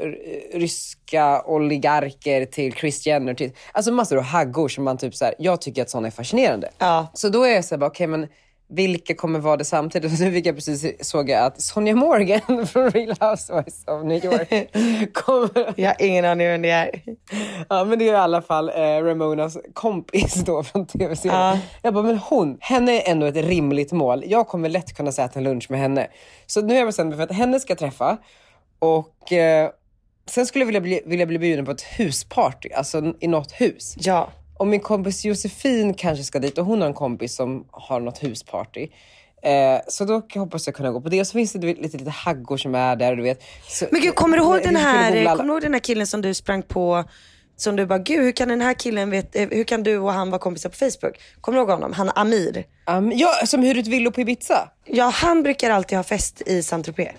[0.53, 5.33] ryska oligarker till Chris Jenner, till, alltså massor av haggor som man typ så här,
[5.39, 6.69] jag tycker att sådana är fascinerande.
[6.77, 7.07] Ja.
[7.13, 8.27] Så då är jag såhär, okej men
[8.67, 10.11] vilka kommer vara det samtidigt?
[10.11, 14.25] Och så fick jag precis såg jag att Sonja Morgan från Real Housewives of New
[14.25, 14.49] York
[15.13, 15.73] kommer.
[15.75, 17.01] Jag har ingen aning vem det är.
[17.69, 21.39] Ja men det är i alla fall eh, Ramonas kompis då från tv-serien.
[21.39, 21.59] Ja.
[21.81, 24.23] Jag bara, men hon, henne är ändå ett rimligt mål.
[24.27, 26.07] Jag kommer lätt kunna äta en lunch med henne.
[26.45, 28.17] Så nu har jag bestämt mig för att henne ska jag träffa
[28.79, 29.69] och eh,
[30.25, 33.95] sen skulle jag vilja bli, vilja bli bjuden på ett husparty, alltså i något hus.
[33.99, 34.29] Ja.
[34.57, 38.23] Och min kompis Josefin kanske ska dit och hon har en kompis som har något
[38.23, 38.87] husparty.
[39.45, 41.19] Eh, så då hoppas jag kunna gå på det.
[41.19, 43.15] Och så finns det lite, lite haggor som är där.
[43.15, 43.43] Du vet.
[43.67, 46.21] Så, Men gud, kommer du ihåg den här, kommer du ihåg den här killen som
[46.21, 47.03] du sprang på?
[47.57, 50.13] Som du bara, gud hur kan den här killen vet, eh, hur kan du och
[50.13, 51.19] han vara kompisar på Facebook?
[51.41, 51.93] Kommer du ihåg honom?
[51.93, 52.63] Han Amir.
[52.89, 54.69] Um, ja, som hyr ut villor på Ibiza.
[54.85, 57.11] Ja, han brukar alltid ha fest i Saint-Tropez.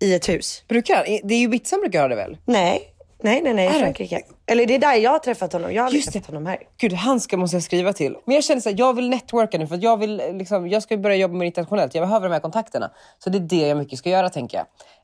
[0.00, 0.64] I ett hus.
[0.68, 1.04] Brukar?
[1.24, 2.36] Det är ju Ibiza han brukar ha det väl?
[2.44, 2.91] Nej,
[3.22, 3.78] nej, nej, nej, det?
[3.78, 4.22] Frankrike.
[4.46, 5.72] Eller det är där jag har träffat honom.
[5.74, 6.12] Jag har Just det.
[6.12, 6.58] träffat honom här.
[6.78, 8.16] Gud, han ska måste jag skriva till.
[8.24, 10.82] Men jag känner så här, jag vill networka nu för jag vill eh, liksom, jag
[10.82, 11.94] ska börja jobba mer internationellt.
[11.94, 12.90] Jag behöver de här kontakterna.
[13.18, 14.58] Så det är det jag mycket ska göra tänker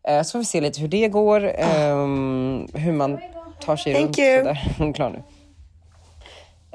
[0.04, 0.16] jag.
[0.16, 1.52] Eh, så får vi se lite hur det går.
[1.58, 3.18] ehm, hur man
[3.60, 4.18] tar sig Thank runt.
[4.18, 4.38] you.
[4.38, 4.74] Sådär.
[4.78, 5.22] Hon är klar nu.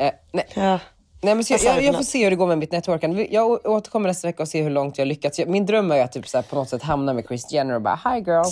[0.05, 0.45] Eh, nej.
[0.53, 0.79] Ja.
[1.21, 3.27] Nej, men så jag, jag, jag får se hur det går med mitt networkande.
[3.31, 5.39] Jag återkommer nästa vecka och ser hur långt jag lyckats.
[5.39, 7.75] Jag, min dröm är att typ, så här, på något sätt hamna med Chris Jenner
[7.75, 8.43] och bara hi girl.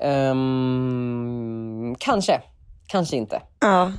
[0.00, 2.42] Ehm, kanske,
[2.86, 3.42] kanske inte.
[3.60, 3.92] ja.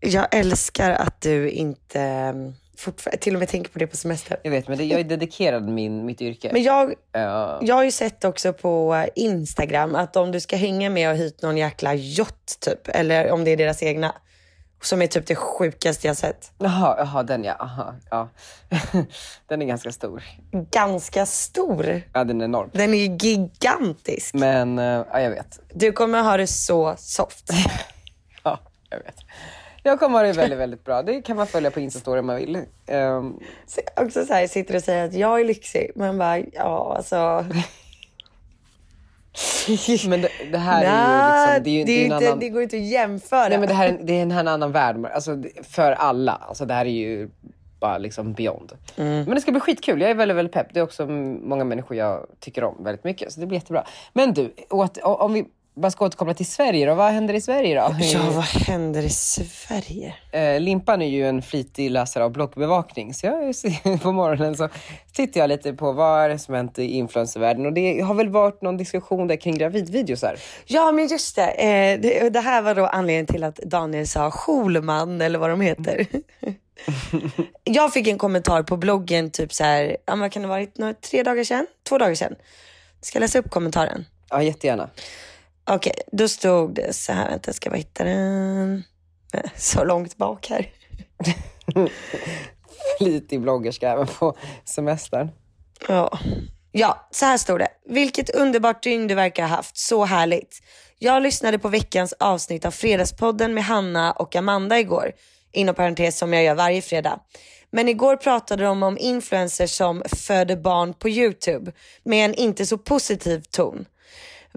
[0.00, 2.34] Jag älskar att du inte
[2.76, 4.40] fortfarande, till och med tänker på det på semester.
[4.42, 6.50] Jag vet, men det, jag är dedikerad min, mitt yrke.
[6.52, 7.58] Men jag, Ja.
[7.62, 11.42] jag har ju sett också på Instagram att om du ska hänga med och hit
[11.42, 14.14] någon jäkla yacht typ, eller om det är deras egna,
[14.80, 16.52] som är typ det sjukaste jag sett.
[16.58, 17.56] Jaha, jaha, den ja.
[17.60, 18.28] Aha, ja.
[19.46, 20.22] den är ganska stor.
[20.70, 22.02] Ganska stor.
[22.12, 22.70] Ja, den är enorm.
[22.72, 24.34] Den är ju gigantisk.
[24.34, 25.60] Men, eh, ja, jag vet.
[25.72, 27.50] Du kommer ha det så soft.
[28.42, 28.58] Ja,
[28.90, 29.16] jag vet.
[29.82, 31.02] Jag kommer ha det väldigt, väldigt bra.
[31.02, 32.64] Det kan man följa på Insta-story om man vill.
[33.66, 35.90] Så också så här, sitter och säger att jag är lyxig.
[35.94, 37.46] Men bara, ja alltså.
[40.08, 42.28] men det, det här är Nej, ju liksom, det är ju, det, är en inte,
[42.28, 42.38] annan...
[42.38, 43.48] det går inte att jämföra.
[43.48, 46.32] Nej men det här är, en- det är en här annan värld, alltså, för alla.
[46.32, 47.28] Alltså, det här är ju
[47.80, 48.72] bara liksom beyond.
[48.96, 49.24] Mm.
[49.24, 50.66] Men det ska bli skitkul, jag är väldigt, väldigt pepp.
[50.74, 53.84] Det är också många människor jag tycker om väldigt mycket, så det blir jättebra.
[54.12, 55.44] Men du, åt, om vi
[55.80, 57.96] bara ska återkoppla till Sverige då, vad händer i Sverige då?
[58.00, 60.14] Ja, vad händer i Sverige?
[60.32, 64.68] Eh, Limpan är ju en flitig läsare av bloggbevakning, så jag på morgonen så
[65.12, 68.76] tittar jag lite på vad som hänt i influencervärlden och det har väl varit någon
[68.76, 70.36] diskussion där kring gravidvideosar.
[70.66, 71.50] Ja, men just det.
[71.50, 72.30] Eh, det.
[72.30, 76.06] Det här var då anledningen till att Daniel sa Schulman eller vad de heter.
[77.64, 80.78] jag fick en kommentar på bloggen typ så här, ja, vad kan det ha varit,
[80.78, 81.66] några, tre dagar sedan?
[81.88, 82.34] Två dagar sedan.
[83.00, 84.04] Ska jag läsa upp kommentaren?
[84.30, 84.90] Ja, jättegärna.
[85.70, 88.84] Okej, då stod det så här, vänta jag ska bara hitta den.
[89.56, 90.70] Så långt bak här.
[92.98, 95.30] Flitig bloggerska även på semestern.
[95.88, 96.18] Ja.
[96.72, 97.68] ja, så här stod det.
[97.86, 99.76] Vilket underbart dygn du verkar ha haft.
[99.76, 100.58] Så härligt.
[100.98, 105.12] Jag lyssnade på veckans avsnitt av Fredagspodden med Hanna och Amanda igår.
[105.52, 107.20] Inom parentes som jag gör varje fredag.
[107.70, 111.72] Men igår pratade de om influencers som föder barn på YouTube
[112.04, 113.86] med en inte så positiv ton.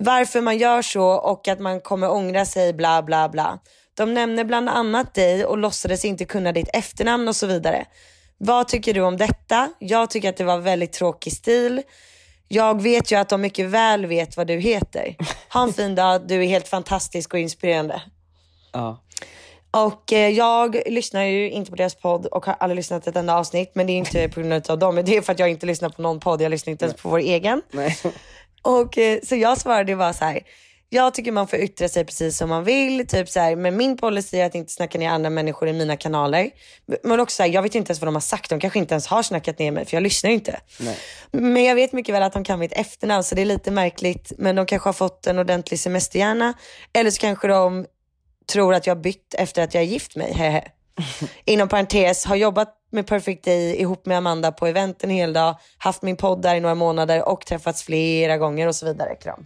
[0.04, 3.60] Varför man gör så och att man kommer ångra sig bla bla bla.
[3.94, 7.86] De nämner bland annat dig och låtsades inte kunna ditt efternamn och så vidare.
[8.38, 9.70] Vad tycker du om detta?
[9.80, 11.82] Jag tycker att det var väldigt tråkig stil.
[12.48, 15.16] Jag vet ju att de mycket väl vet vad du heter.
[15.54, 18.02] Ha en fin dag, du är helt fantastisk och inspirerande.
[18.72, 19.04] Ja.
[19.72, 23.36] Och eh, jag lyssnar ju inte på deras podd och har aldrig lyssnat ett enda
[23.36, 23.72] avsnitt.
[23.74, 25.90] Men det är inte på grund av dem, det är för att jag inte lyssnar
[25.90, 26.42] på någon podd.
[26.42, 27.62] Jag lyssnar inte ens på vår egen.
[27.72, 27.98] Nej.
[28.62, 30.40] Och eh, så jag svarade bara så här.
[30.94, 33.08] Jag tycker man får yttra sig precis som man vill.
[33.08, 35.98] Typ så här, men min policy är att inte snacka ner andra människor i mina
[35.98, 36.50] kanaler.
[37.04, 38.50] Men också så här, jag vet inte ens vad de har sagt.
[38.50, 40.60] De kanske inte ens har snackat ner mig för jag lyssnar ju inte.
[40.80, 40.98] Nej.
[41.32, 44.32] Men jag vet mycket väl att de kan mitt efternamn så det är lite märkligt.
[44.38, 46.54] Men de kanske har fått en ordentlig semesterhjärna.
[46.94, 47.86] Eller så kanske de
[48.52, 50.34] tror att jag har bytt efter att jag har gift mig.
[51.46, 55.60] Inom parentes, har jobbat med Perfect Day ihop med Amanda på event en hel dag,
[55.78, 59.16] haft min podd där i några månader och träffats flera gånger och så vidare.
[59.16, 59.46] Kram.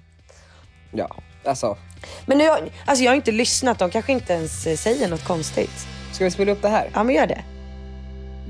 [0.91, 1.77] Ja, alltså.
[2.25, 2.47] Men nu,
[2.86, 5.88] alltså jag har inte lyssnat, de kanske inte ens eh, säger något konstigt.
[6.13, 6.89] Ska vi spela upp det här?
[6.93, 7.43] Ja men gör det.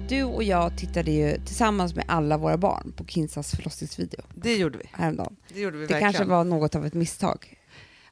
[0.10, 4.78] Du och jag tittade ju tillsammans med alla våra barn på Kinsas förlossningsvideo Det gjorde
[4.78, 4.86] vi.
[4.94, 5.36] häromdagen.
[5.54, 6.14] Det gjorde vi Det verkligen.
[6.14, 7.54] kanske var något av ett misstag.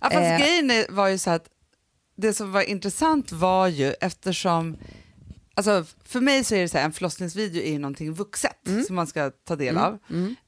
[0.02, 0.38] Ja, fast Eh.
[0.38, 1.46] grejen var ju så att
[2.16, 4.78] det som var intressant var ju eftersom
[5.56, 8.84] Alltså för mig så är det så här, en förlossningsvideo är ju någonting vuxet Mm.
[8.84, 9.98] som man ska ta del av.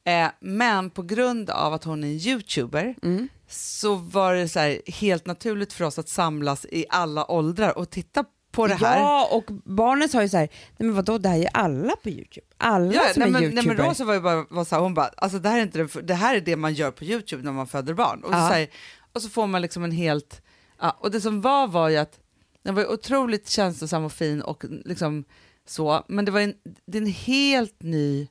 [0.06, 3.28] Eh, men på grund av att hon är en youtuber Mm.
[3.50, 7.90] så var det så här, helt naturligt för oss att samlas i alla åldrar och
[7.90, 9.00] titta på det här.
[9.00, 12.10] Ja, och barnen sa ju så här, nej men vadå, det här är alla på
[12.10, 12.48] YouTube.
[12.58, 13.64] Alla Ja, som nej, är men, YouTuber.
[13.68, 15.62] nej, men Rosa var ju bara, var så här, hon bara, alltså det här, är
[15.64, 18.24] inte det, det här är det man gör på YouTube när man föder barn.
[18.24, 18.48] Och, Ja.
[18.50, 18.68] så, här,
[19.14, 20.42] och så får man liksom en helt,
[20.80, 22.20] ja, och det som var var ju att
[22.62, 25.24] den var otroligt känslosam och fin och liksom
[25.66, 28.28] så, men det var en, det är en helt ny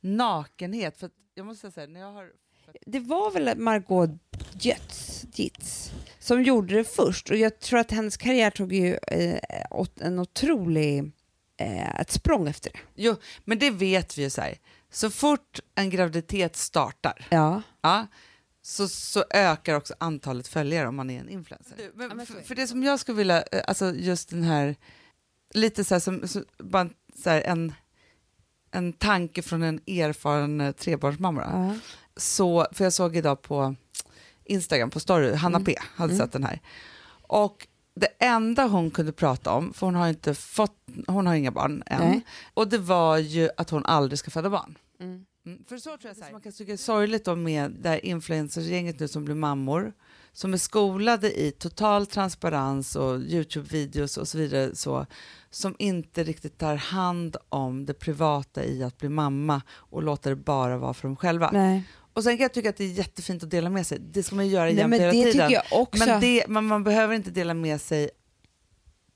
[0.00, 0.98] nakenhet.
[0.98, 2.30] För jag måste säga, när jag har
[2.86, 4.10] Det var väl Margot
[4.52, 9.38] Götz, Gitz som gjorde det först och jag tror att hennes karriär tog ju eh,
[10.00, 11.12] en otrolig,
[11.56, 12.78] eh, ett språng efter det.
[12.94, 14.58] Jo, men det vet vi ju så här.
[14.90, 17.62] Så fort en graviditet startar, Ja.
[17.80, 18.06] ja,
[18.66, 21.76] så, så ökar också antalet följare om man är en influencer.
[21.76, 22.42] Du, men Ja, för, det.
[22.42, 24.76] för det som jag skulle vilja, eh, alltså just den här,
[25.54, 27.72] lite så här som, så, bara en- så här, en,
[28.70, 31.42] en tanke från en erfaren eh, trebarnsmamma.
[31.52, 31.74] Ja.
[32.16, 33.74] Så, för jag såg idag på
[34.44, 36.60] Instagram, på story, Hanna P hade sett den här.
[37.28, 40.76] Och det enda hon kunde prata om, för hon har inte fått,
[41.06, 42.20] hon har inga barn än, Nej.
[42.54, 44.78] och det var ju att hon aldrig ska föda barn.
[45.00, 45.26] Mm.
[45.46, 47.88] Mm, för så tror jag så här, man kan tycka är sorgligt då med det
[47.88, 49.92] här influencergänget nu som blir mammor,
[50.32, 55.06] som är skolade i total transparens och Youtube-videos och så vidare, så,
[55.50, 60.36] som inte riktigt tar hand om det privata i att bli mamma och låter det
[60.36, 61.50] bara vara för dem själva.
[61.52, 61.82] Nej.
[62.12, 63.98] Och sen kan jag tycka att det är jättefint att dela med sig.
[63.98, 65.52] Det ska man göra jämt hela tiden.
[65.98, 68.10] Men, det, men man behöver inte dela med sig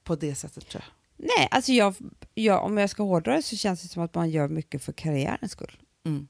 [0.04, 1.26] på det sättet tror jag.
[1.26, 1.94] Nej, alltså jag,
[2.34, 4.92] jag, om jag ska hårdra det så känns det som att man gör mycket för
[4.92, 5.76] karriärens skull.
[6.06, 6.28] Mm.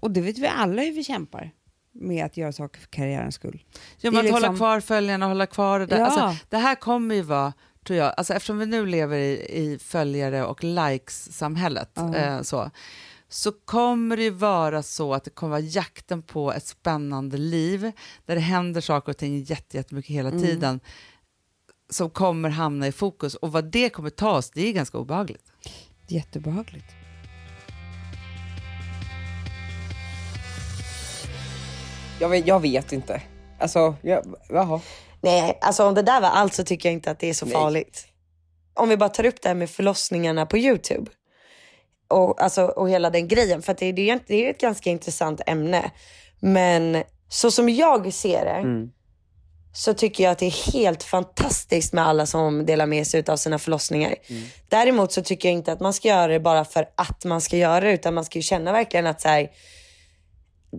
[0.00, 1.50] Och det vet vi alla hur vi kämpar
[1.92, 3.62] med att göra saker för karriärens skull.
[4.00, 5.98] Ja, men att hålla liksom- kvar följarna, hålla kvar det där.
[5.98, 6.06] Ja.
[6.06, 7.52] Alltså, det här kommer ju vara,
[7.86, 12.14] tror jag, alltså eftersom vi nu lever i, i följare och likes-samhället, Ja.
[12.16, 12.70] eh, så,
[13.28, 17.92] så kommer det ju vara så att det kommer vara jakten på ett spännande liv,
[18.26, 20.42] där det händer saker och ting jätte- jättemycket hela Mm.
[20.42, 20.80] tiden,
[21.90, 23.34] som kommer hamna i fokus.
[23.34, 25.52] Och vad det kommer ta oss, det är ganska obehagligt.
[26.08, 26.86] Jättebehagligt.
[32.20, 33.22] Jag vet, jag vet inte.
[33.58, 34.80] Alltså, jag, jaha.
[35.20, 37.46] Nej, alltså om det där var allt så tycker jag inte att det är så
[37.46, 38.06] farligt.
[38.74, 41.10] Om vi bara tar upp det här med förlossningarna på YouTube.
[42.08, 43.62] Och, alltså, och hela den grejen.
[43.62, 45.90] För det, det, är, det är ett ganska intressant ämne.
[46.40, 48.62] Men så som jag ser det
[49.72, 53.36] så tycker jag att det är helt fantastiskt med alla som delar med sig av
[53.36, 54.14] sina förlossningar.
[54.68, 57.56] Däremot så tycker jag inte att man ska göra det bara för att man ska
[57.56, 57.92] göra det.
[57.92, 59.48] Utan man ska ju känna verkligen att så här,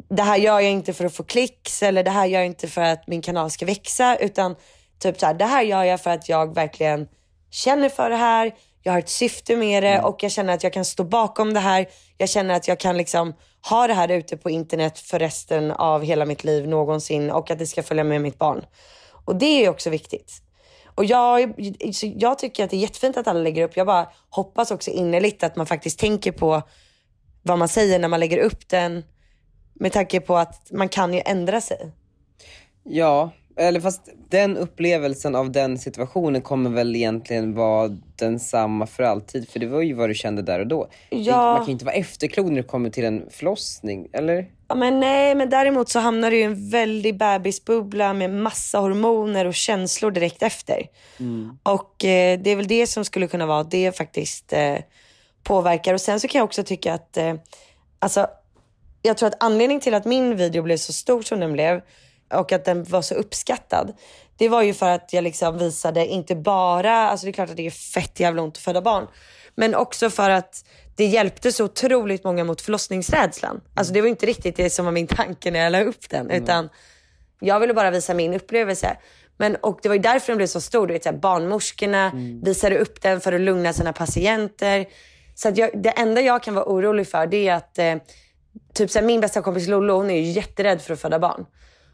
[0.09, 2.67] det här gör jag inte för att få klicks eller det här gör jag inte
[2.67, 4.55] för att min kanal ska växa utan
[4.99, 7.07] typ så här, det här gör jag för att jag verkligen
[7.51, 10.73] känner för det här, jag har ett syfte med det och jag känner att jag
[10.73, 11.87] kan stå bakom det här.
[12.17, 13.33] Jag känner att jag kan liksom
[13.69, 17.59] ha det här ute på internet för resten av hela mitt liv någonsin och att
[17.59, 18.65] det ska följa med mitt barn.
[19.25, 20.31] Och det är också viktigt.
[20.95, 21.53] Och jag,
[22.01, 23.77] jag tycker att det är jättefint att alla lägger upp.
[23.77, 26.61] Jag bara hoppas också innerligt att man faktiskt tänker på
[27.41, 29.03] vad man säger när man lägger upp den.
[29.79, 31.91] Med tanke på att man kan ju ändra sig.
[32.83, 39.49] Ja, eller fast den upplevelsen av den situationen kommer väl egentligen vara densamma för alltid.
[39.49, 40.87] För det var ju vad du kände där och då.
[41.09, 41.51] Ja.
[41.51, 44.45] Man kan ju inte vara efterklok när det kommer till en förlossning, eller?
[44.67, 49.45] Ja, men nej, men däremot så hamnar du i en väldig bebisbubbla med massa hormoner
[49.45, 50.87] och känslor direkt efter.
[51.63, 54.75] Och eh, det är väl det som skulle kunna vara det faktiskt eh,
[55.43, 55.93] påverkar.
[55.93, 57.33] Och sen så kan jag också tycka att, eh,
[57.99, 58.27] alltså,
[59.07, 61.81] jag tror att anledningen till att min video blev så stor som den blev
[62.33, 63.93] och att den var så uppskattad.
[64.37, 67.57] Det var ju för att jag liksom visade inte bara, alltså det är klart att
[67.57, 69.07] det är fett jävla ont att föda barn.
[69.55, 70.65] Men också för att
[70.95, 73.61] det hjälpte så otroligt många mot förlossningsrädslan.
[73.73, 76.31] Alltså det var inte riktigt det som var min tanke när jag la upp den.
[76.31, 76.69] Utan
[77.39, 78.97] jag ville bara visa min upplevelse.
[79.37, 80.87] Men, och det var ju därför den blev så stor.
[80.87, 82.11] Du vet, så här, barnmorskorna
[82.43, 84.85] visade upp den för att lugna sina patienter.
[85.35, 87.95] Så att jag, det enda jag kan vara orolig för det är att eh,
[88.73, 91.45] typ så här, min bästa kompis Lollo, hon är ju jätterädd för att föda barn.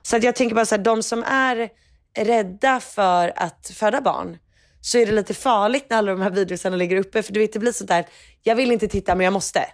[0.01, 1.69] Så att jag tänker bara så här, de som är
[2.17, 4.37] rädda för att föda barn
[4.81, 7.23] så är det lite farligt när alla de här videorna ligger uppe.
[7.23, 8.05] För du vet, det blir sånt där,
[8.43, 9.65] jag vill inte titta men jag måste.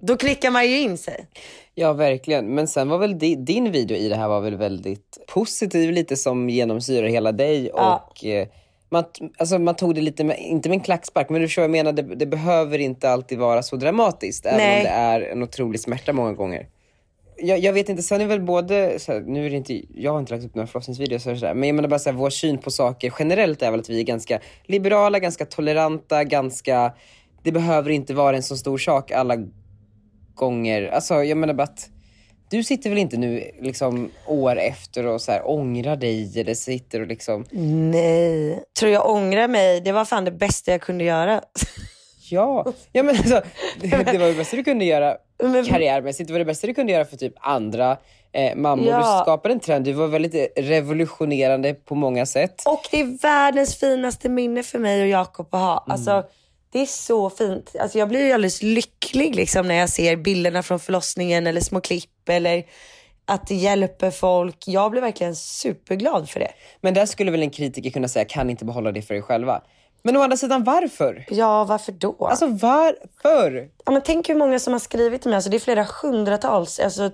[0.00, 1.28] Då klickar man ju in sig.
[1.74, 2.54] Ja, verkligen.
[2.54, 6.16] Men sen var väl di, din video i det här var väl väldigt positiv, lite
[6.16, 7.70] som genomsyrar hela dig.
[7.74, 8.08] Ja.
[8.10, 8.48] Och eh,
[8.88, 9.04] man,
[9.38, 11.84] alltså, man tog det lite, med, inte med en klackspark, men du förstår vad jag
[11.84, 14.46] menar, det, det behöver inte alltid vara så dramatiskt.
[14.46, 14.78] Även Nej.
[14.78, 16.68] om det är en otrolig smärta många gånger.
[17.36, 20.12] Jag, jag vet inte, sen är väl både, så här, nu är det inte, jag
[20.12, 22.30] har inte lagt upp några förlossningsvideos och sådär, men jag menar bara så här, vår
[22.30, 26.92] syn på saker generellt är väl att vi är ganska liberala, ganska toleranta, ganska,
[27.42, 29.36] det behöver inte vara en så stor sak alla
[30.34, 30.88] gånger.
[30.88, 31.90] Alltså jag menar bara att
[32.56, 37.00] du sitter väl inte nu liksom år efter och så här ångrar dig eller sitter
[37.00, 37.44] och liksom,
[37.90, 38.64] Nej.
[38.78, 39.80] Tror jag ångrar mig?
[39.80, 41.40] Det var fan det bästa jag kunde göra.
[42.30, 43.42] ja, ja men alltså,
[43.80, 46.26] det, det var det bästa du kunde göra Men- karriärmässigt.
[46.26, 47.96] Det var det bästa du kunde göra för typ andra
[48.32, 48.88] eh, mammor.
[48.88, 48.98] Ja.
[48.98, 52.62] Du skapade en trend, du var väldigt revolutionerande på många sätt.
[52.66, 55.84] Och det är världens finaste minne för mig och Jakob att ha.
[55.88, 56.24] Alltså,
[56.72, 57.76] det är så fint.
[57.80, 62.10] Alltså, jag blir alldeles lycklig liksom, när jag ser bilderna från förlossningen eller små klipp
[62.28, 62.64] eller
[63.26, 64.56] att det hjälper folk.
[64.66, 66.50] Jag blir verkligen superglad för det.
[66.80, 69.62] Men där skulle väl en kritiker kunna säga, kan inte behålla det för dig själva.
[70.02, 71.24] Men å andra sidan, varför?
[71.28, 72.26] Ja, varför då?
[72.26, 73.68] Alltså varför?
[73.84, 75.36] ja, men tänk hur många som har skrivit till mig.
[75.36, 77.10] Alltså, det är flera hundratals, alltså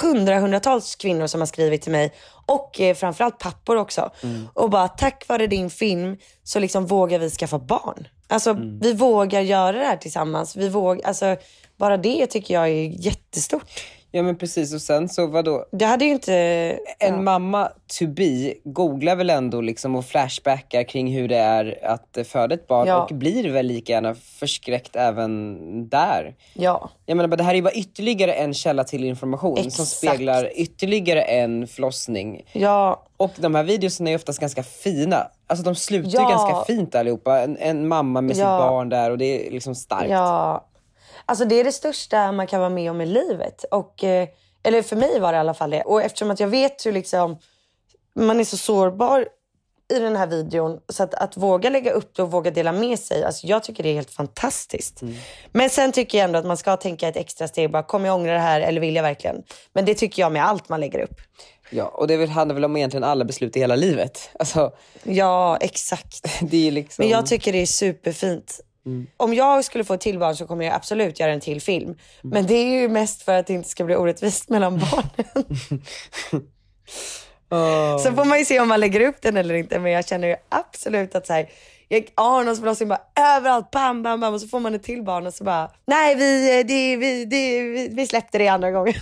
[0.00, 2.12] hundra, hundratals kvinnor som har skrivit till mig
[2.46, 4.10] och eh, framförallt pappor också.
[4.54, 8.08] Och bara tack vare din film så liksom vågar vi skaffa barn.
[8.28, 10.56] Alltså vi vågar göra det här tillsammans.
[10.56, 11.36] Vi vågar, alltså,
[11.76, 13.64] bara det tycker jag är jättestort.
[14.12, 15.64] Ja men precis, och sen så vadå?
[15.72, 16.34] Det hade ju inte...
[16.98, 22.18] En mamma to be googlar väl ändå liksom och flashbackar kring hur det är att
[22.26, 23.02] föda ett barn Ja.
[23.02, 26.34] och blir väl lika gärna förskräckt även där.
[26.54, 26.90] Ja.
[27.06, 29.88] Jag menar, det här är ju bara ytterligare en källa till information som Exakt.
[29.88, 32.42] speglar ytterligare en förlossning.
[32.52, 35.26] Ja, Och de här videorna är oftast ganska fina.
[35.46, 36.28] Alltså de slutar ju Ja.
[36.28, 37.40] ganska fint allihopa.
[37.40, 38.58] En, en mamma med sitt Ja.
[38.58, 40.10] barn där och det är liksom starkt.
[40.10, 40.64] Ja,
[41.26, 43.64] alltså det är det största man kan vara med om i livet.
[43.70, 44.28] Och, eh,
[44.62, 45.82] eller för mig var det i alla fall det.
[45.82, 47.38] Och eftersom att jag vet hur liksom,
[48.14, 49.28] man är så sårbar
[49.88, 50.80] i den här videon.
[50.88, 53.24] Så att, att våga lägga upp det och våga dela med sig.
[53.24, 55.00] Alltså jag tycker det är helt fantastiskt.
[55.52, 57.70] Men sen tycker jag ändå att man ska tänka ett extra steg.
[57.70, 59.42] Bara, kommer jag ångra det här eller vill jag verkligen?
[59.72, 61.20] Men det tycker jag med allt man lägger upp.
[61.70, 64.30] Ja, och det handlar väl om egentligen alla beslut i hela livet.
[64.38, 66.26] Alltså, Ja, exakt.
[66.40, 67.02] det är liksom...
[67.02, 68.60] Men jag tycker det är superfint.
[69.16, 71.96] Om jag skulle få ett till barn så kommer jag absolut göra en till film.
[72.22, 75.46] Men det är ju mest för att det inte ska bli orättvist mellan barnen.
[78.02, 79.78] Så får man ju se om man lägger upp den eller inte.
[79.78, 81.48] Men jag känner ju absolut att så här,
[81.88, 83.00] jag, Arnolds förlossning bara
[83.36, 84.34] överallt, bam, bam, bam.
[84.34, 87.62] Och så får man ett till barn och så bara, nej vi, det, vi, det,
[87.62, 88.94] vi, vi släppte det andra gången.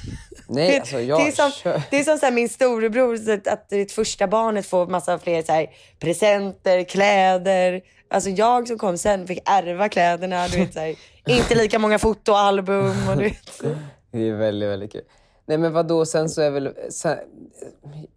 [0.48, 3.46] Nej, alltså, jag det är som, kör- det är som så här, min storebror, att,
[3.48, 5.66] att det första barnet får massa fler så här,
[5.98, 7.80] presenter, kläder.
[8.14, 10.48] Alltså jag som kom sen fick ärva kläderna.
[10.48, 10.94] Du vet, så här,
[11.26, 13.08] inte lika många fotoalbum.
[13.08, 13.62] Och, du vet.
[14.10, 15.02] Det är väldigt, väldigt kul.
[15.46, 16.74] Nej men vadå, sen så är väl...
[16.90, 17.18] Sen,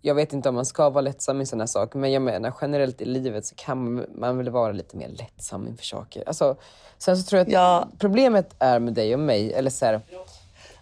[0.01, 3.01] jag vet inte om man ska vara lättsam i sådana saker, men jag menar generellt
[3.01, 6.23] i livet så kan man, väl vara lite mer lättsam inför saker.
[6.27, 6.55] Alltså,
[6.97, 7.87] sen så tror jag att Ja.
[7.99, 10.01] problemet är med dig och mig, eller så här,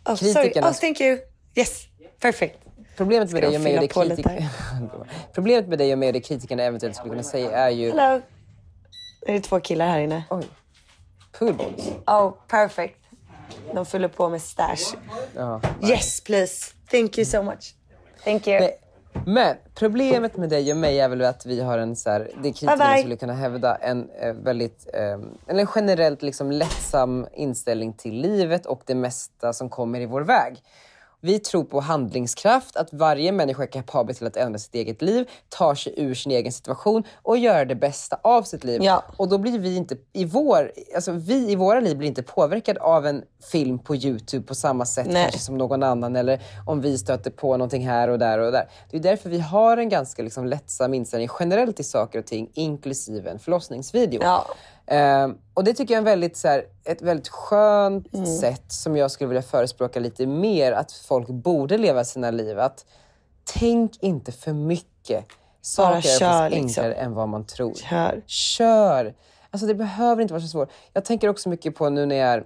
[0.06, 0.34] Oh, sorry.
[0.34, 1.18] Kritikerna- Oh, thank you.
[1.56, 1.84] Yes,
[2.20, 2.60] perfect.
[2.98, 4.48] problemet med dig och mig och det fylla på kritik...
[5.34, 7.92] Problemet med dig och mig och det kritikerna eventuellt skulle kunna säga är ju...
[7.92, 8.22] Hello.
[9.26, 10.24] Det är två killar här inne.
[10.30, 10.44] Oj.
[11.40, 11.92] Poolballs.
[12.08, 13.00] Oh, perfect.
[13.74, 14.96] De fyller på med stash.
[15.36, 15.62] Ja.
[15.84, 16.74] Yes, please.
[16.92, 17.76] Thank you so much.
[18.24, 18.60] Thank you.
[18.60, 18.80] Nej,
[19.26, 22.54] Men problemet med dig och mig är väl att vi har en så här, det
[22.54, 28.22] kritikerna skulle kunna hävda, en eh, väldigt, eh, eller en generellt liksom lättsam inställning till
[28.22, 30.58] livet och det mesta som kommer i vår väg.
[31.26, 35.30] Vi tror på handlingskraft, att varje människa är kapabel till att ändra sitt eget liv,
[35.50, 38.84] ta sig ur sin egen situation och göra det bästa av sitt liv.
[38.84, 39.04] Ja.
[39.18, 42.80] Och då blir vi inte, i vår, alltså vi i våra liv blir inte påverkade
[42.80, 45.24] av en film på Youtube på samma sätt Nej.
[45.24, 48.70] kanske som någon annan eller om vi stöter på någonting här och där och där.
[48.92, 52.50] Det är därför vi har en ganska liksom lättsam inställning generellt till saker och ting,
[52.54, 54.20] inklusive en förlossningsvideo.
[54.24, 54.46] Ja.
[54.88, 58.26] Ehm, och det tycker jag är en väldigt, så här, ett väldigt skönt Mm.
[58.26, 62.60] sätt som jag skulle vilja förespråka lite mer att folk borde leva sina liv.
[62.60, 62.86] Att
[63.44, 65.26] tänk inte för mycket.
[65.62, 66.66] Saker är kör, liksom.
[66.66, 67.74] enklare än vad man tror.
[67.74, 68.22] Kör.
[68.26, 69.16] Kör!
[69.52, 70.70] Alltså det behöver inte vara så svårt.
[70.94, 72.46] Jag tänker också mycket på nu när jag är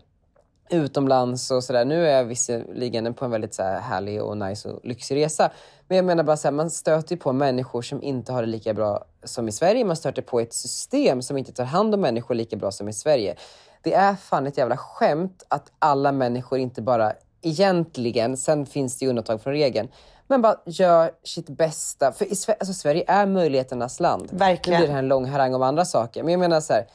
[0.69, 1.85] utomlands och sådär.
[1.85, 5.51] Nu är jag visserligen på en väldigt så här härlig och nice och lyxig resa.
[5.89, 8.47] Men jag menar bara så här, man stöter ju på människor som inte har det
[8.47, 9.85] lika bra som i Sverige.
[9.85, 12.93] Man stöter på ett system som inte tar hand om människor lika bra som i
[12.93, 13.35] Sverige.
[13.81, 19.05] Det är fan ett jävla skämt att alla människor inte bara egentligen, sen finns det
[19.05, 19.87] ju undantag från regeln,
[20.27, 22.11] Men bara gör sitt bästa.
[22.11, 24.29] För i Sverige, alltså Sverige är möjligheternas land.
[24.31, 24.79] Verkligen.
[24.79, 26.23] Nu blir det här en lång harang om andra saker.
[26.23, 26.87] Men jag menar så här,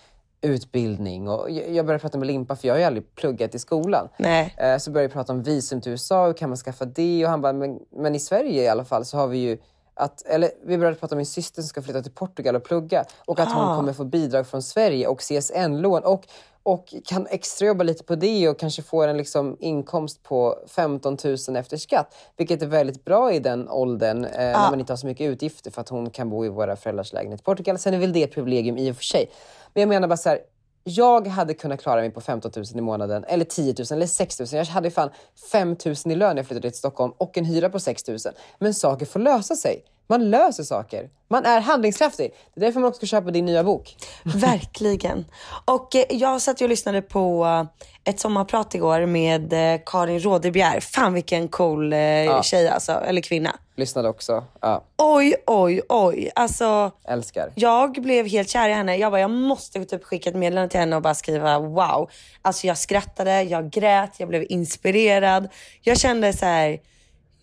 [0.45, 4.09] utbildning och jag började prata med Limpa för jag har ju aldrig pluggat i skolan.
[4.17, 4.55] Nej.
[4.59, 7.25] Eh, Så började vi prata om visum till USA, hur kan man skaffa det?
[7.25, 9.59] Och han bara, men, men i Sverige i alla fall så har vi ju
[9.95, 13.05] att, eller vi började prata om min syster som ska flytta till Portugal och plugga
[13.27, 16.27] och att hon kommer få bidrag från Sverige och CSN-lån och,
[16.63, 21.57] och kan extrajobba lite på det och kanske få en liksom inkomst på 15 000
[21.57, 22.15] efter skatt.
[22.37, 25.71] Vilket är väldigt bra i den åldern eh, när man inte har så mycket utgifter
[25.71, 27.79] för att hon kan bo i våra föräldrars lägenhet i Portugal.
[27.79, 29.31] Sen är väl det ett privilegium i och för sig.
[29.75, 30.39] Men jag menar bara så här,
[30.85, 34.41] jag hade kunnat klara mig på 15 000 i månaden, eller 10 000 eller 6
[34.41, 34.49] 000.
[34.53, 35.11] Jag hade fan
[35.53, 38.19] 5 000 i lön när jag flyttade till Stockholm och en hyra på 6 000.
[38.59, 39.85] Men saker får lösa sig.
[40.07, 41.09] Man löser saker.
[41.29, 42.31] Man är handlingskraftig.
[42.55, 43.97] Det är därför man också ska köpa din nya bok.
[44.25, 45.25] Verkligen.
[45.65, 50.81] Och eh, jag satt och lyssnade på eh, ett sommarprat igår med eh, Karin Rådebjer.
[50.81, 53.57] Fan vilken cool eh, tjej alltså, eller kvinna.
[53.77, 54.45] Lyssnade också.
[54.61, 56.31] Ja, Oj, oj, oj.
[56.35, 57.53] Alltså, älskar.
[57.55, 58.97] jag blev helt kär i henne.
[58.97, 62.11] Jag bara, jag måste typ skicka ett meddelande till henne och bara skriva wow.
[62.43, 65.49] Alltså jag skrattade, jag grät, jag blev inspirerad.
[65.81, 66.79] Jag kände så här,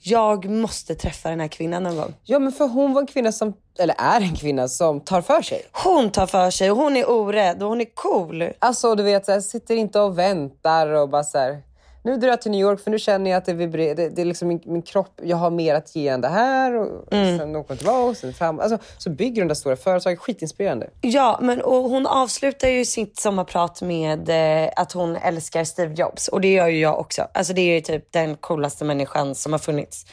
[0.04, 2.14] jag måste träffa den här kvinnan någon gång.
[2.24, 5.42] Ja, men för hon var en kvinna som, eller är en kvinna som tar för
[5.42, 5.62] sig.
[5.72, 8.50] Hon tar för sig och hon är orädd och hon är cool.
[8.60, 11.62] Alltså du vet, så här, sitter inte och väntar och bara så här,
[12.04, 13.96] nu drar jag till New York för nu känner jag att det vibrerar.
[13.96, 16.76] Det, det är liksom min, min kropp, jag har mer att ge än det här.
[16.76, 18.60] Och Sen åker hon tillbaka och sen fram.
[18.60, 20.20] Alltså, så bygger hon det stora företaget.
[20.20, 20.90] Skitinspirerande.
[21.02, 26.28] Ja, men och hon avslutar ju sitt sommarprat med eh, att hon älskar Steve Jobs
[26.28, 27.28] och det gör ju jag också.
[27.34, 30.06] Alltså det är ju typ den coolaste människan som har funnits.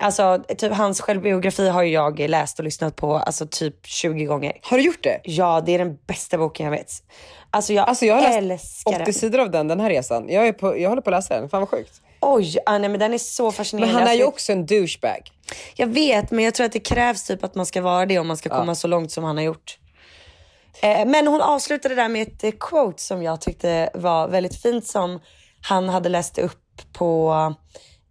[0.00, 4.52] Alltså typ hans självbiografi har jag läst och lyssnat på alltså typ 20 gånger.
[4.62, 5.20] Har du gjort det?
[5.24, 6.90] Ja, det är den bästa boken jag vet.
[7.50, 9.14] Alltså jag, Alltså jag har läst älskar 80 den.
[9.14, 10.28] sidor av den den här resan.
[10.28, 11.48] Jag, är på, jag håller på att läsa den.
[11.48, 12.00] Fan vad sjukt.
[12.20, 13.94] Oj, ah, nej, men den är så Men fascinerande.
[13.98, 15.30] han är ju Alltså, också en douchebag.
[15.76, 18.26] Jag vet, men jag tror att det krävs typ att man ska vara det om
[18.26, 19.78] man ska komma så långt som han har gjort.
[20.82, 24.86] Eh, men hon avslutade där med ett eh, quote som jag tyckte var väldigt fint
[24.86, 25.20] som
[25.62, 27.34] han hade läst upp på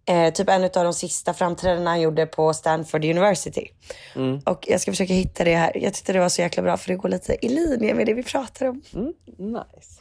[0.08, 3.68] eh, typ en av de sista framträdandena han gjorde på Stanford University.
[4.44, 5.72] Och jag ska försöka hitta det här.
[5.82, 8.14] Jag tyckte det var så jäkla bra för det går lite i linje med det
[8.14, 8.82] vi pratar om.
[9.38, 10.00] Nice.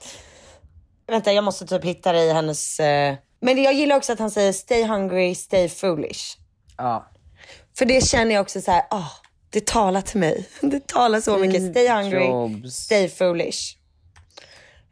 [1.08, 2.80] Vänta, jag måste typ hitta det i hennes...
[2.80, 3.16] Eh...
[3.39, 6.38] Men jag gillar också att han säger stay hungry, stay foolish.
[6.78, 7.08] Ja.
[7.78, 9.12] För det känner jag också så här, ah,
[9.49, 10.49] det talar till mig.
[10.62, 11.72] Det talar så mycket.
[11.72, 12.74] Stay hungry, Jobs.
[12.76, 13.78] stay foolish.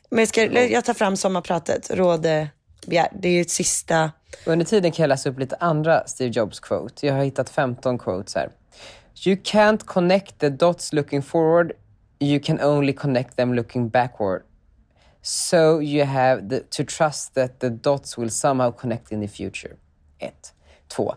[0.10, 2.50] Men jag, ska, jag tar fram sommarpratet, råde,
[2.86, 3.08] begär.
[3.22, 4.12] Det är ju ett sista.
[4.46, 7.08] Under tiden kan jag läsa upp lite andra Steve Jobs quote.
[7.08, 8.50] Jag har hittat 15 quotes här.
[9.26, 11.72] You can't connect the dots looking forward.
[12.20, 14.42] You can only connect them looking backward.
[15.22, 19.74] So you have the, to trust that the dots will somehow connect in the future.
[20.20, 20.54] Ett.
[20.88, 21.16] Två.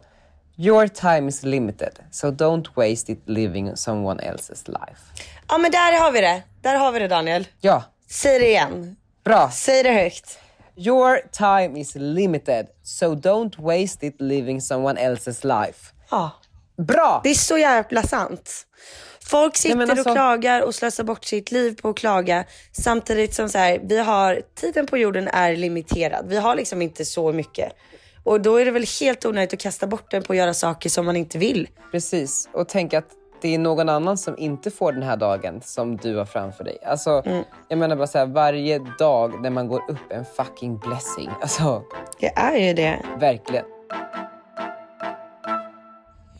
[0.57, 5.01] Your time is limited, so don't waste it living someone else's life.
[5.49, 6.43] Ja men där har vi det.
[6.63, 7.49] Där har vi det Daniel.
[7.61, 8.97] Ja, Säg det igen.
[9.25, 9.51] bra.
[9.51, 10.39] Säg det högt.
[10.79, 15.93] Your time is limited, so don't waste it living someone else's life.
[16.11, 16.31] Ja.
[16.77, 17.21] Bra!
[17.25, 18.67] Det är så jävla sant.
[19.31, 22.45] Folk sitter alltså- och klagar och slösar bort sitt liv på att klaga.
[22.73, 26.29] Samtidigt som så här, vi har, tiden på jorden är limiterad.
[26.29, 27.73] Vi har liksom inte så mycket.
[28.25, 30.91] Och då är det väl helt onödigt att kasta bort den på att göra saker
[30.91, 31.69] som man inte vill.
[31.93, 35.97] Precis, och tänk att det är någon annan som inte får den här dagen som
[35.97, 36.79] du har framför dig.
[36.87, 37.23] Alltså,
[37.69, 41.31] Jag menar bara så här, varje dag när man går upp en fucking blessing.
[41.41, 41.83] Alltså,
[42.21, 43.03] Det är ju det.
[43.21, 43.65] verkligen.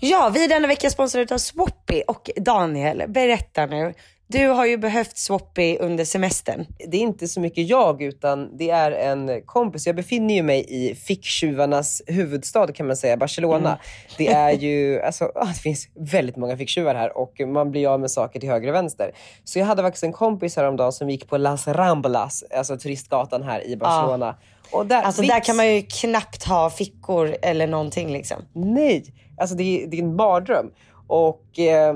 [0.01, 3.95] Ja, vi är denna vecka sponsrade av Swappy och Daniel, berätta nu.
[4.31, 6.67] Du har ju behövt Swappy under semestern.
[6.89, 9.87] Det är inte så mycket jag, utan det är en kompis.
[9.87, 13.79] Jag befinner ju mig i ficktjuvarnas huvudstad kan man säga, Barcelona.
[14.19, 18.01] Det är ju, alltså, ah, det finns väldigt många ficktjuvar här och man blir av
[18.01, 19.11] med saker till höger och vänster.
[19.45, 23.67] Så jag hade faktiskt en kompis häromdagen som gick på Las Ramblas, alltså turistgatan här
[23.67, 24.37] i Barcelona.
[24.73, 28.37] Och där, Alltså vips, där kan man ju knappt ha fickor eller någonting liksom.
[28.53, 29.05] Nej,
[29.41, 30.71] alltså det, är- det är en mardröm.
[31.07, 31.95] Och eh,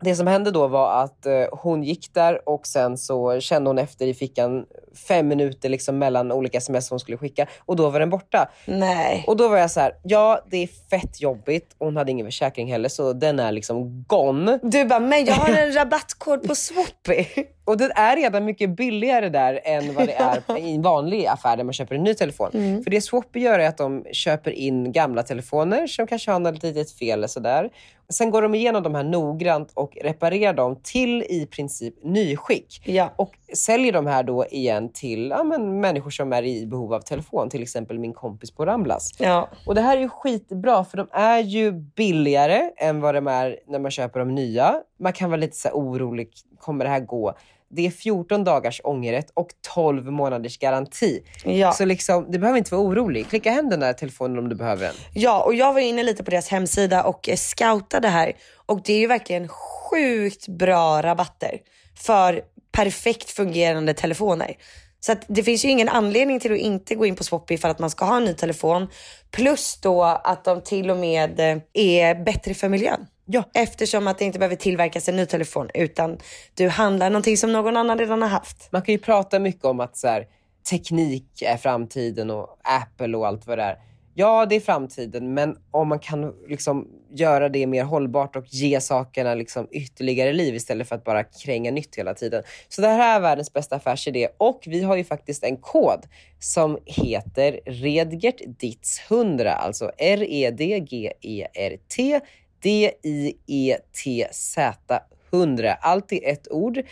[0.00, 3.78] det som hände då var att eh, hon gick där och sen så kände hon
[3.78, 4.66] efter i fickan
[4.96, 8.48] fem minuter liksom mellan olika sms hon skulle skicka och då var den borta.
[8.64, 9.24] Nej.
[9.26, 11.76] Och då var jag så här, ja det är fett jobbigt.
[11.78, 14.58] Hon hade ingen försäkring heller så den är liksom gone.
[14.62, 17.26] Du bara, men jag har en rabattkod på Swappy.
[17.64, 21.56] Och det är redan mycket billigare där än vad det är i en vanlig affär
[21.56, 22.50] där man köper en ny telefon.
[22.54, 22.82] Mm.
[22.82, 26.62] För det Swappy gör är att de köper in gamla telefoner som kanske har något
[26.62, 27.70] litet fel eller sådär.
[28.08, 32.82] Sen går de igenom de här noggrant och reparerar dem till i princip nyskick.
[32.84, 33.12] Ja.
[33.16, 37.00] Och säljer de här då igen till ja, men, människor som är i behov av
[37.00, 37.50] telefon.
[37.50, 39.12] Till exempel min kompis på Ramblas.
[39.18, 39.48] Ja.
[39.66, 43.58] Och det här är ju skitbra för de är ju billigare än vad de är
[43.66, 44.74] när man köper de nya.
[44.98, 46.28] Man kan vara lite så orolig,
[46.58, 47.34] kommer det här gå?
[47.68, 51.22] Det är 14 dagars ångerrätt och 12 månaders garanti.
[51.44, 51.72] Ja.
[51.72, 53.28] Så liksom, du behöver inte vara orolig.
[53.28, 54.94] Klicka hem den där telefonen om du behöver den.
[55.14, 58.32] Ja, och jag var inne lite på deras hemsida och eh, scoutade här
[58.66, 61.58] och det är ju verkligen sjukt bra rabatter
[61.94, 62.42] för
[62.76, 64.56] perfekt fungerande telefoner.
[65.00, 67.68] Så att det finns ju ingen anledning till att inte gå in på Swappy för
[67.68, 68.88] att man ska ha en ny telefon.
[69.30, 73.06] Plus då att de till och med eh, är bättre för miljön.
[73.26, 73.44] Ja.
[73.54, 76.18] Eftersom att det inte behöver tillverkas en ny telefon utan
[76.54, 78.72] du handlar någonting som någon annan redan har haft.
[78.72, 80.26] Man kan ju prata mycket om att så här,
[80.70, 83.76] teknik är framtiden och Apple och allt vad det är.
[84.18, 88.80] Ja, det är framtiden, men om man kan liksom göra det mer hållbart och ge
[88.80, 92.42] sakerna liksom ytterligare liv istället för att bara kränga nytt hela tiden.
[92.68, 96.06] Så det här är världens bästa affärsidé och vi har ju faktiskt en kod
[96.38, 101.40] som heter Redgert Ditz 100, alltså R-E-D-G-E-R-T
[102.62, 104.38] D-I-E-T-Z
[105.32, 105.74] 100.
[105.74, 106.82] Allt i ett ord.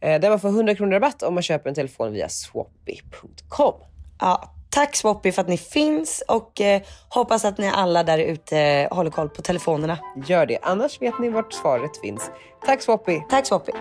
[0.00, 3.74] Där man får 100 kronor rabatt om man köper en telefon via swappy.com.
[4.20, 8.88] Ja, tack Swappy för att ni finns och eh, hoppas att ni alla där ute
[8.90, 9.98] håller koll på telefonerna.
[10.26, 12.30] Gör det, annars vet ni vart svaret finns.
[12.66, 13.20] Tack Swappy!
[13.30, 13.72] Tack Swappy.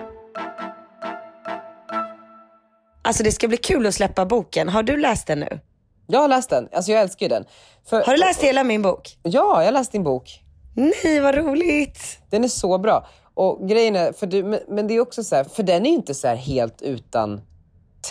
[3.02, 4.70] Alltså det ska bli kul att släppa boken.
[4.70, 5.60] Har du läst den nu?
[6.08, 7.46] Jag har läst den, alltså jag älskar ju den.
[7.90, 9.18] För, Har du läst hela min bok?
[9.24, 10.40] Ja, jag har läst din bok.
[10.76, 12.20] Nej, vad roligt.
[12.30, 13.08] Den är så bra.
[13.34, 15.90] Och grejen är, för du, men, men det är också så här, för den är
[15.90, 17.42] ju inte så här helt utan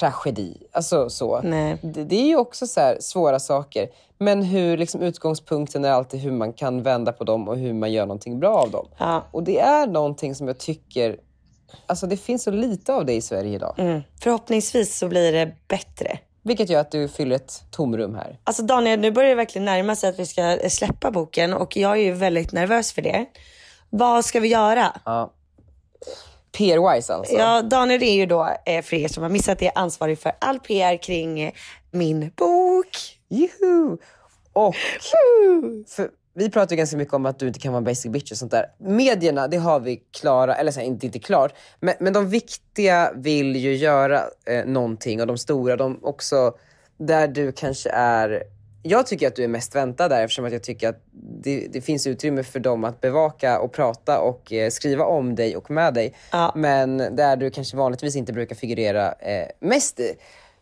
[0.01, 0.57] tragedi.
[0.72, 1.40] Alltså så.
[1.43, 1.78] Nej.
[1.82, 3.88] Det, det är ju också så här svåra saker.
[4.18, 7.93] Men hur liksom utgångspunkten är alltid hur man kan vända på dem och hur man
[7.93, 8.88] gör någonting bra av dem.
[8.99, 9.26] Ja.
[9.30, 11.16] Och det är någonting som jag tycker,
[11.86, 13.74] alltså det finns så lite av det i Sverige idag.
[13.78, 14.01] Mm.
[14.20, 16.18] Förhoppningsvis så blir det bättre.
[16.43, 18.38] Vilket gör att du fyller ett tomrum här.
[18.45, 21.93] Alltså Daniel, nu börjar det verkligen närma sig att vi ska släppa boken och jag
[21.93, 23.26] är ju väldigt nervös för det.
[23.90, 25.01] Vad ska vi göra?
[25.05, 25.32] Ja.
[26.59, 27.35] PR-wise alltså.
[27.35, 30.61] Ja, Daniel är ju då, eh, för er som har missat det, ansvarig för all
[30.61, 31.53] PR kring eh,
[31.91, 33.19] min bok.
[33.29, 33.97] Juhu!
[34.53, 34.75] Och
[35.89, 38.39] för vi pratar ju ganska mycket om att du inte kan vara basic bitch och
[38.39, 38.67] sånt där.
[38.79, 43.13] Medierna, det har vi klara, eller så här, inte, inte klart, men, men de viktiga
[43.17, 46.55] vill ju göra eh, någonting och de stora, de också,
[46.99, 48.43] där du kanske är
[48.83, 51.03] jag tycker att du är mest väntad där eftersom att jag tycker att
[51.43, 55.57] det, det finns utrymme för dem att bevaka och prata och eh, skriva om dig
[55.57, 56.14] och med dig.
[56.33, 56.53] Ja.
[56.57, 60.14] Men där du kanske vanligtvis inte brukar figurera eh, mest i.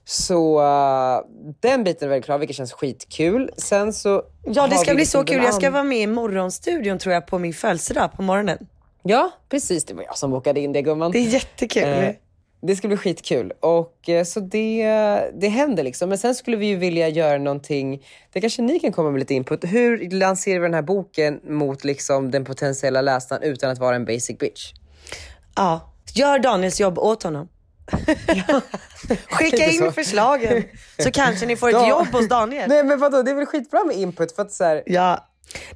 [0.05, 1.21] Så eh,
[1.61, 3.51] den biten är väldigt klar, vilket känns skitkul.
[3.57, 5.43] Sen så Ja, det ska bli liksom så kul.
[5.43, 8.59] Jag ska vara med i Morgonstudion tror jag på min födelsedag på morgonen.
[9.03, 9.85] Ja, precis.
[9.85, 11.13] Det var jag som bokade in det gumman.
[11.13, 11.83] Det är jättekul.
[11.83, 12.11] Eh,
[12.63, 13.53] det ska bli skitkul.
[13.61, 14.83] Och, eh, så det,
[15.41, 16.09] det händer liksom.
[16.09, 18.03] Men sen skulle vi ju vilja göra någonting,
[18.33, 19.65] det kanske ni kan komma med lite input.
[19.65, 24.05] Hur lanserar vi den här boken mot liksom den potentiella läsaren utan att vara en
[24.05, 24.73] basic bitch?
[25.57, 27.49] Ja, gör Daniels jobb åt honom.
[29.31, 29.93] Skicka Lite in så.
[29.93, 30.63] förslagen
[30.99, 31.89] så kanske ni får ett Ja.
[31.89, 32.69] jobb hos Daniel.
[32.69, 35.27] Nej men vadå, det är väl skitbra med input för att så här, Ja.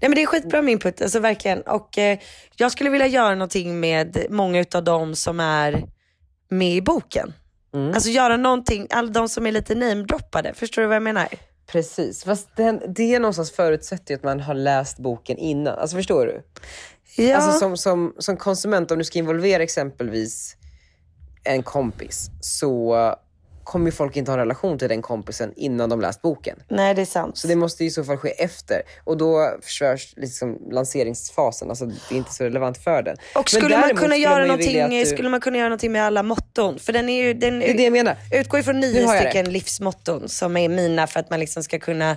[0.00, 1.60] Nej men det är skitbra med input, alltså verkligen.
[1.62, 2.18] Och eh,
[2.56, 5.84] jag skulle vilja göra någonting med många utav dem som är
[6.58, 7.32] med i boken.
[7.94, 10.54] Alltså göra någonting, alla de som är lite namedroppade.
[10.54, 11.28] Förstår du vad jag menar?
[11.66, 15.78] Precis, fast den, det är någonstans förutsätter ju att man har läst boken innan.
[15.78, 16.42] Alltså förstår du?
[17.22, 17.36] Ja.
[17.36, 20.56] Alltså som, som, som konsument, om du ska involvera exempelvis
[21.44, 22.94] en kompis så
[23.64, 26.56] kommer ju folk inte ha en relation till den kompisen innan de läst boken.
[26.68, 27.38] Nej det är sant.
[27.38, 28.82] Så det måste ju i så fall ske efter.
[29.04, 31.70] Och då förstörs liksom lanseringsfasen.
[31.70, 33.16] Alltså det är inte så relevant för den.
[33.34, 36.78] och skulle man kunna göra man du- skulle man kunna göra någonting med alla motton?
[36.78, 38.16] För den är ju, den Det är det jag menar.
[38.32, 42.16] utgår ju från nio stycken livsmotton som är mina för att man liksom ska kunna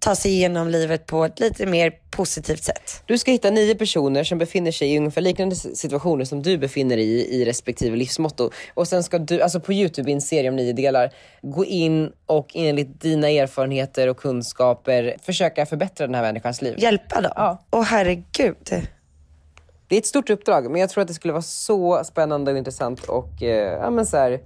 [0.00, 3.02] ta sig igenom livet på ett lite mer positivt sätt.
[3.06, 6.96] Du ska hitta nio personer som befinner sig i ungefär liknande situationer som du befinner
[6.96, 8.50] dig i, i respektive livsmotto.
[8.74, 12.12] Och sen ska du, alltså på Youtube i en serie om nio delar, gå in
[12.26, 16.74] och enligt dina erfarenheter och kunskaper försöka förbättra den här människans liv.
[16.78, 17.32] Hjälpa dem?
[17.36, 17.64] Ja.
[17.70, 18.56] Åh herregud.
[19.88, 22.58] Det är ett stort uppdrag, men jag tror att det skulle vara så spännande och
[22.58, 24.40] intressant och eh, ja, men så här,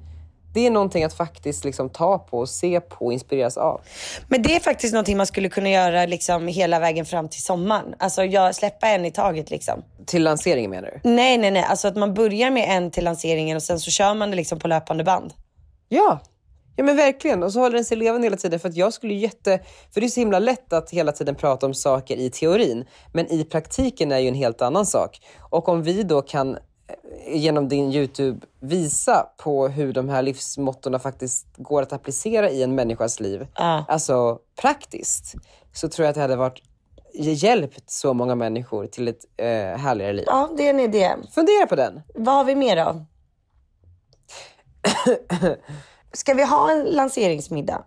[0.55, 3.80] det är någonting att faktiskt liksom ta på, se på och inspireras av.
[4.28, 7.94] Men det är faktiskt någonting man skulle kunna göra liksom hela vägen fram till sommaren.
[7.98, 9.82] Alltså jag, släppa en i taget liksom.
[10.07, 11.11] Till lanseringen menar du?
[11.11, 11.62] Nej, nej, nej.
[11.62, 14.59] Alltså att man börjar med en till lanseringen och sen så kör man det liksom
[14.59, 15.32] på löpande band.
[15.88, 16.20] Ja,
[16.76, 17.42] ja men verkligen.
[17.42, 18.61] Och så håller den sig levande hela tiden.
[18.61, 19.61] För att jag skulle jätte...
[19.94, 22.84] För det är så himla lätt att hela tiden prata om saker i teorin.
[23.12, 25.20] Men i praktiken är ju en helt annan sak.
[25.50, 26.59] Och om vi då kan
[27.26, 32.74] genom din YouTube visa på hur de här livsmottorna faktiskt går att applicera i en
[32.74, 33.47] människas liv.
[33.55, 33.85] Ja.
[33.89, 35.35] Alltså praktiskt.
[35.72, 36.62] Så tror jag att det hade varit
[37.14, 39.47] hjälpt så många människor till ett eh,
[39.78, 40.24] härligare liv.
[40.26, 41.11] Ja, det är en idé.
[41.30, 42.03] Fundera på den.
[42.14, 43.07] Vad har vi mer då?
[46.12, 47.85] Ska vi ha en lanseringsmiddag?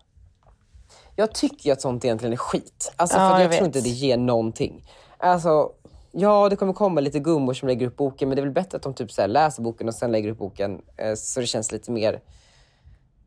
[1.16, 2.92] Jag tycker ju att sånt egentligen är skit.
[2.96, 4.84] Alltså, Ja, för jag, jag tror inte det ger någonting.
[5.18, 5.70] Alltså,
[6.12, 8.76] ja, det kommer komma lite gummor som lägger upp boken, men det är väl bättre
[8.76, 11.72] att de typ så läser boken och sen lägger upp boken eh, så det känns
[11.72, 12.20] lite mer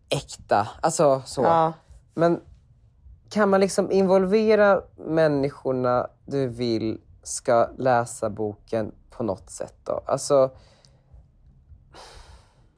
[0.09, 0.67] äkta.
[0.81, 1.41] Alltså så.
[1.41, 1.73] Ja.
[2.13, 2.41] Men
[3.29, 10.03] kan man liksom involvera människorna du vill ska läsa boken på något sätt då?
[10.05, 10.51] Alltså,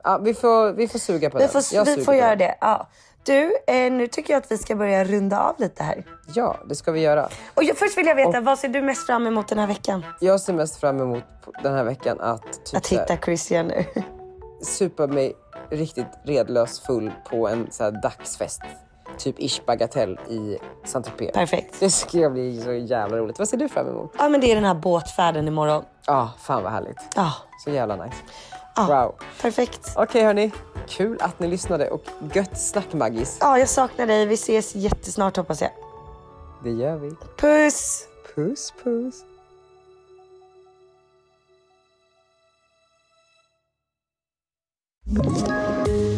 [0.03, 1.49] ja, vi, får, vi får suga på Vi den.
[1.51, 2.37] får, vi får göra den.
[2.37, 2.57] det.
[2.61, 2.89] Ja.
[3.25, 6.03] Du, eh, nu tycker jag att vi ska börja runda av lite här.
[6.33, 7.29] Ja, det ska vi göra.
[7.53, 10.05] Och jag, först vill jag veta, vad ser du mest fram emot den här veckan?
[10.19, 11.23] Jag ser mest fram emot
[11.63, 13.85] den här veckan att, typ Att så här, hitta Christian nu.
[14.61, 15.33] supa mig
[15.69, 18.61] riktigt redlös full på en så här dagsfest.
[19.17, 21.31] Typ Ish Bagatell i Saint-Tropez.
[21.33, 21.79] Perfekt.
[21.79, 23.39] Det ska bli så jävla roligt.
[23.39, 24.15] Vad ser du fram emot?
[24.17, 25.83] Ja, men det är den här båtfärden imorgon.
[26.07, 26.97] Ja, ah, fan vad härligt.
[27.15, 28.17] Ja, Så jävla nice.
[28.75, 28.87] Ja.
[28.87, 29.15] Wow.
[29.41, 29.93] perfekt.
[29.95, 30.51] Okej hörni,
[30.87, 32.03] kul att ni lyssnade och
[32.33, 33.37] gött snack Maggis.
[33.41, 34.25] Ja, jag saknar dig.
[34.25, 35.71] Vi ses jättesnart hoppas jag.
[36.63, 37.11] Det gör vi.
[37.37, 38.07] Puss!
[38.35, 39.23] Puss puss.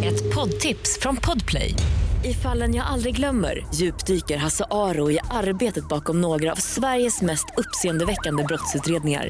[0.04, 1.76] Ett poddtips från Podplay.
[2.24, 7.46] I fallen jag aldrig glömmer djupdyker Hasse Aro i arbetet bakom några av Sveriges mest
[7.58, 9.30] uppseendeväckande brottsutredningar.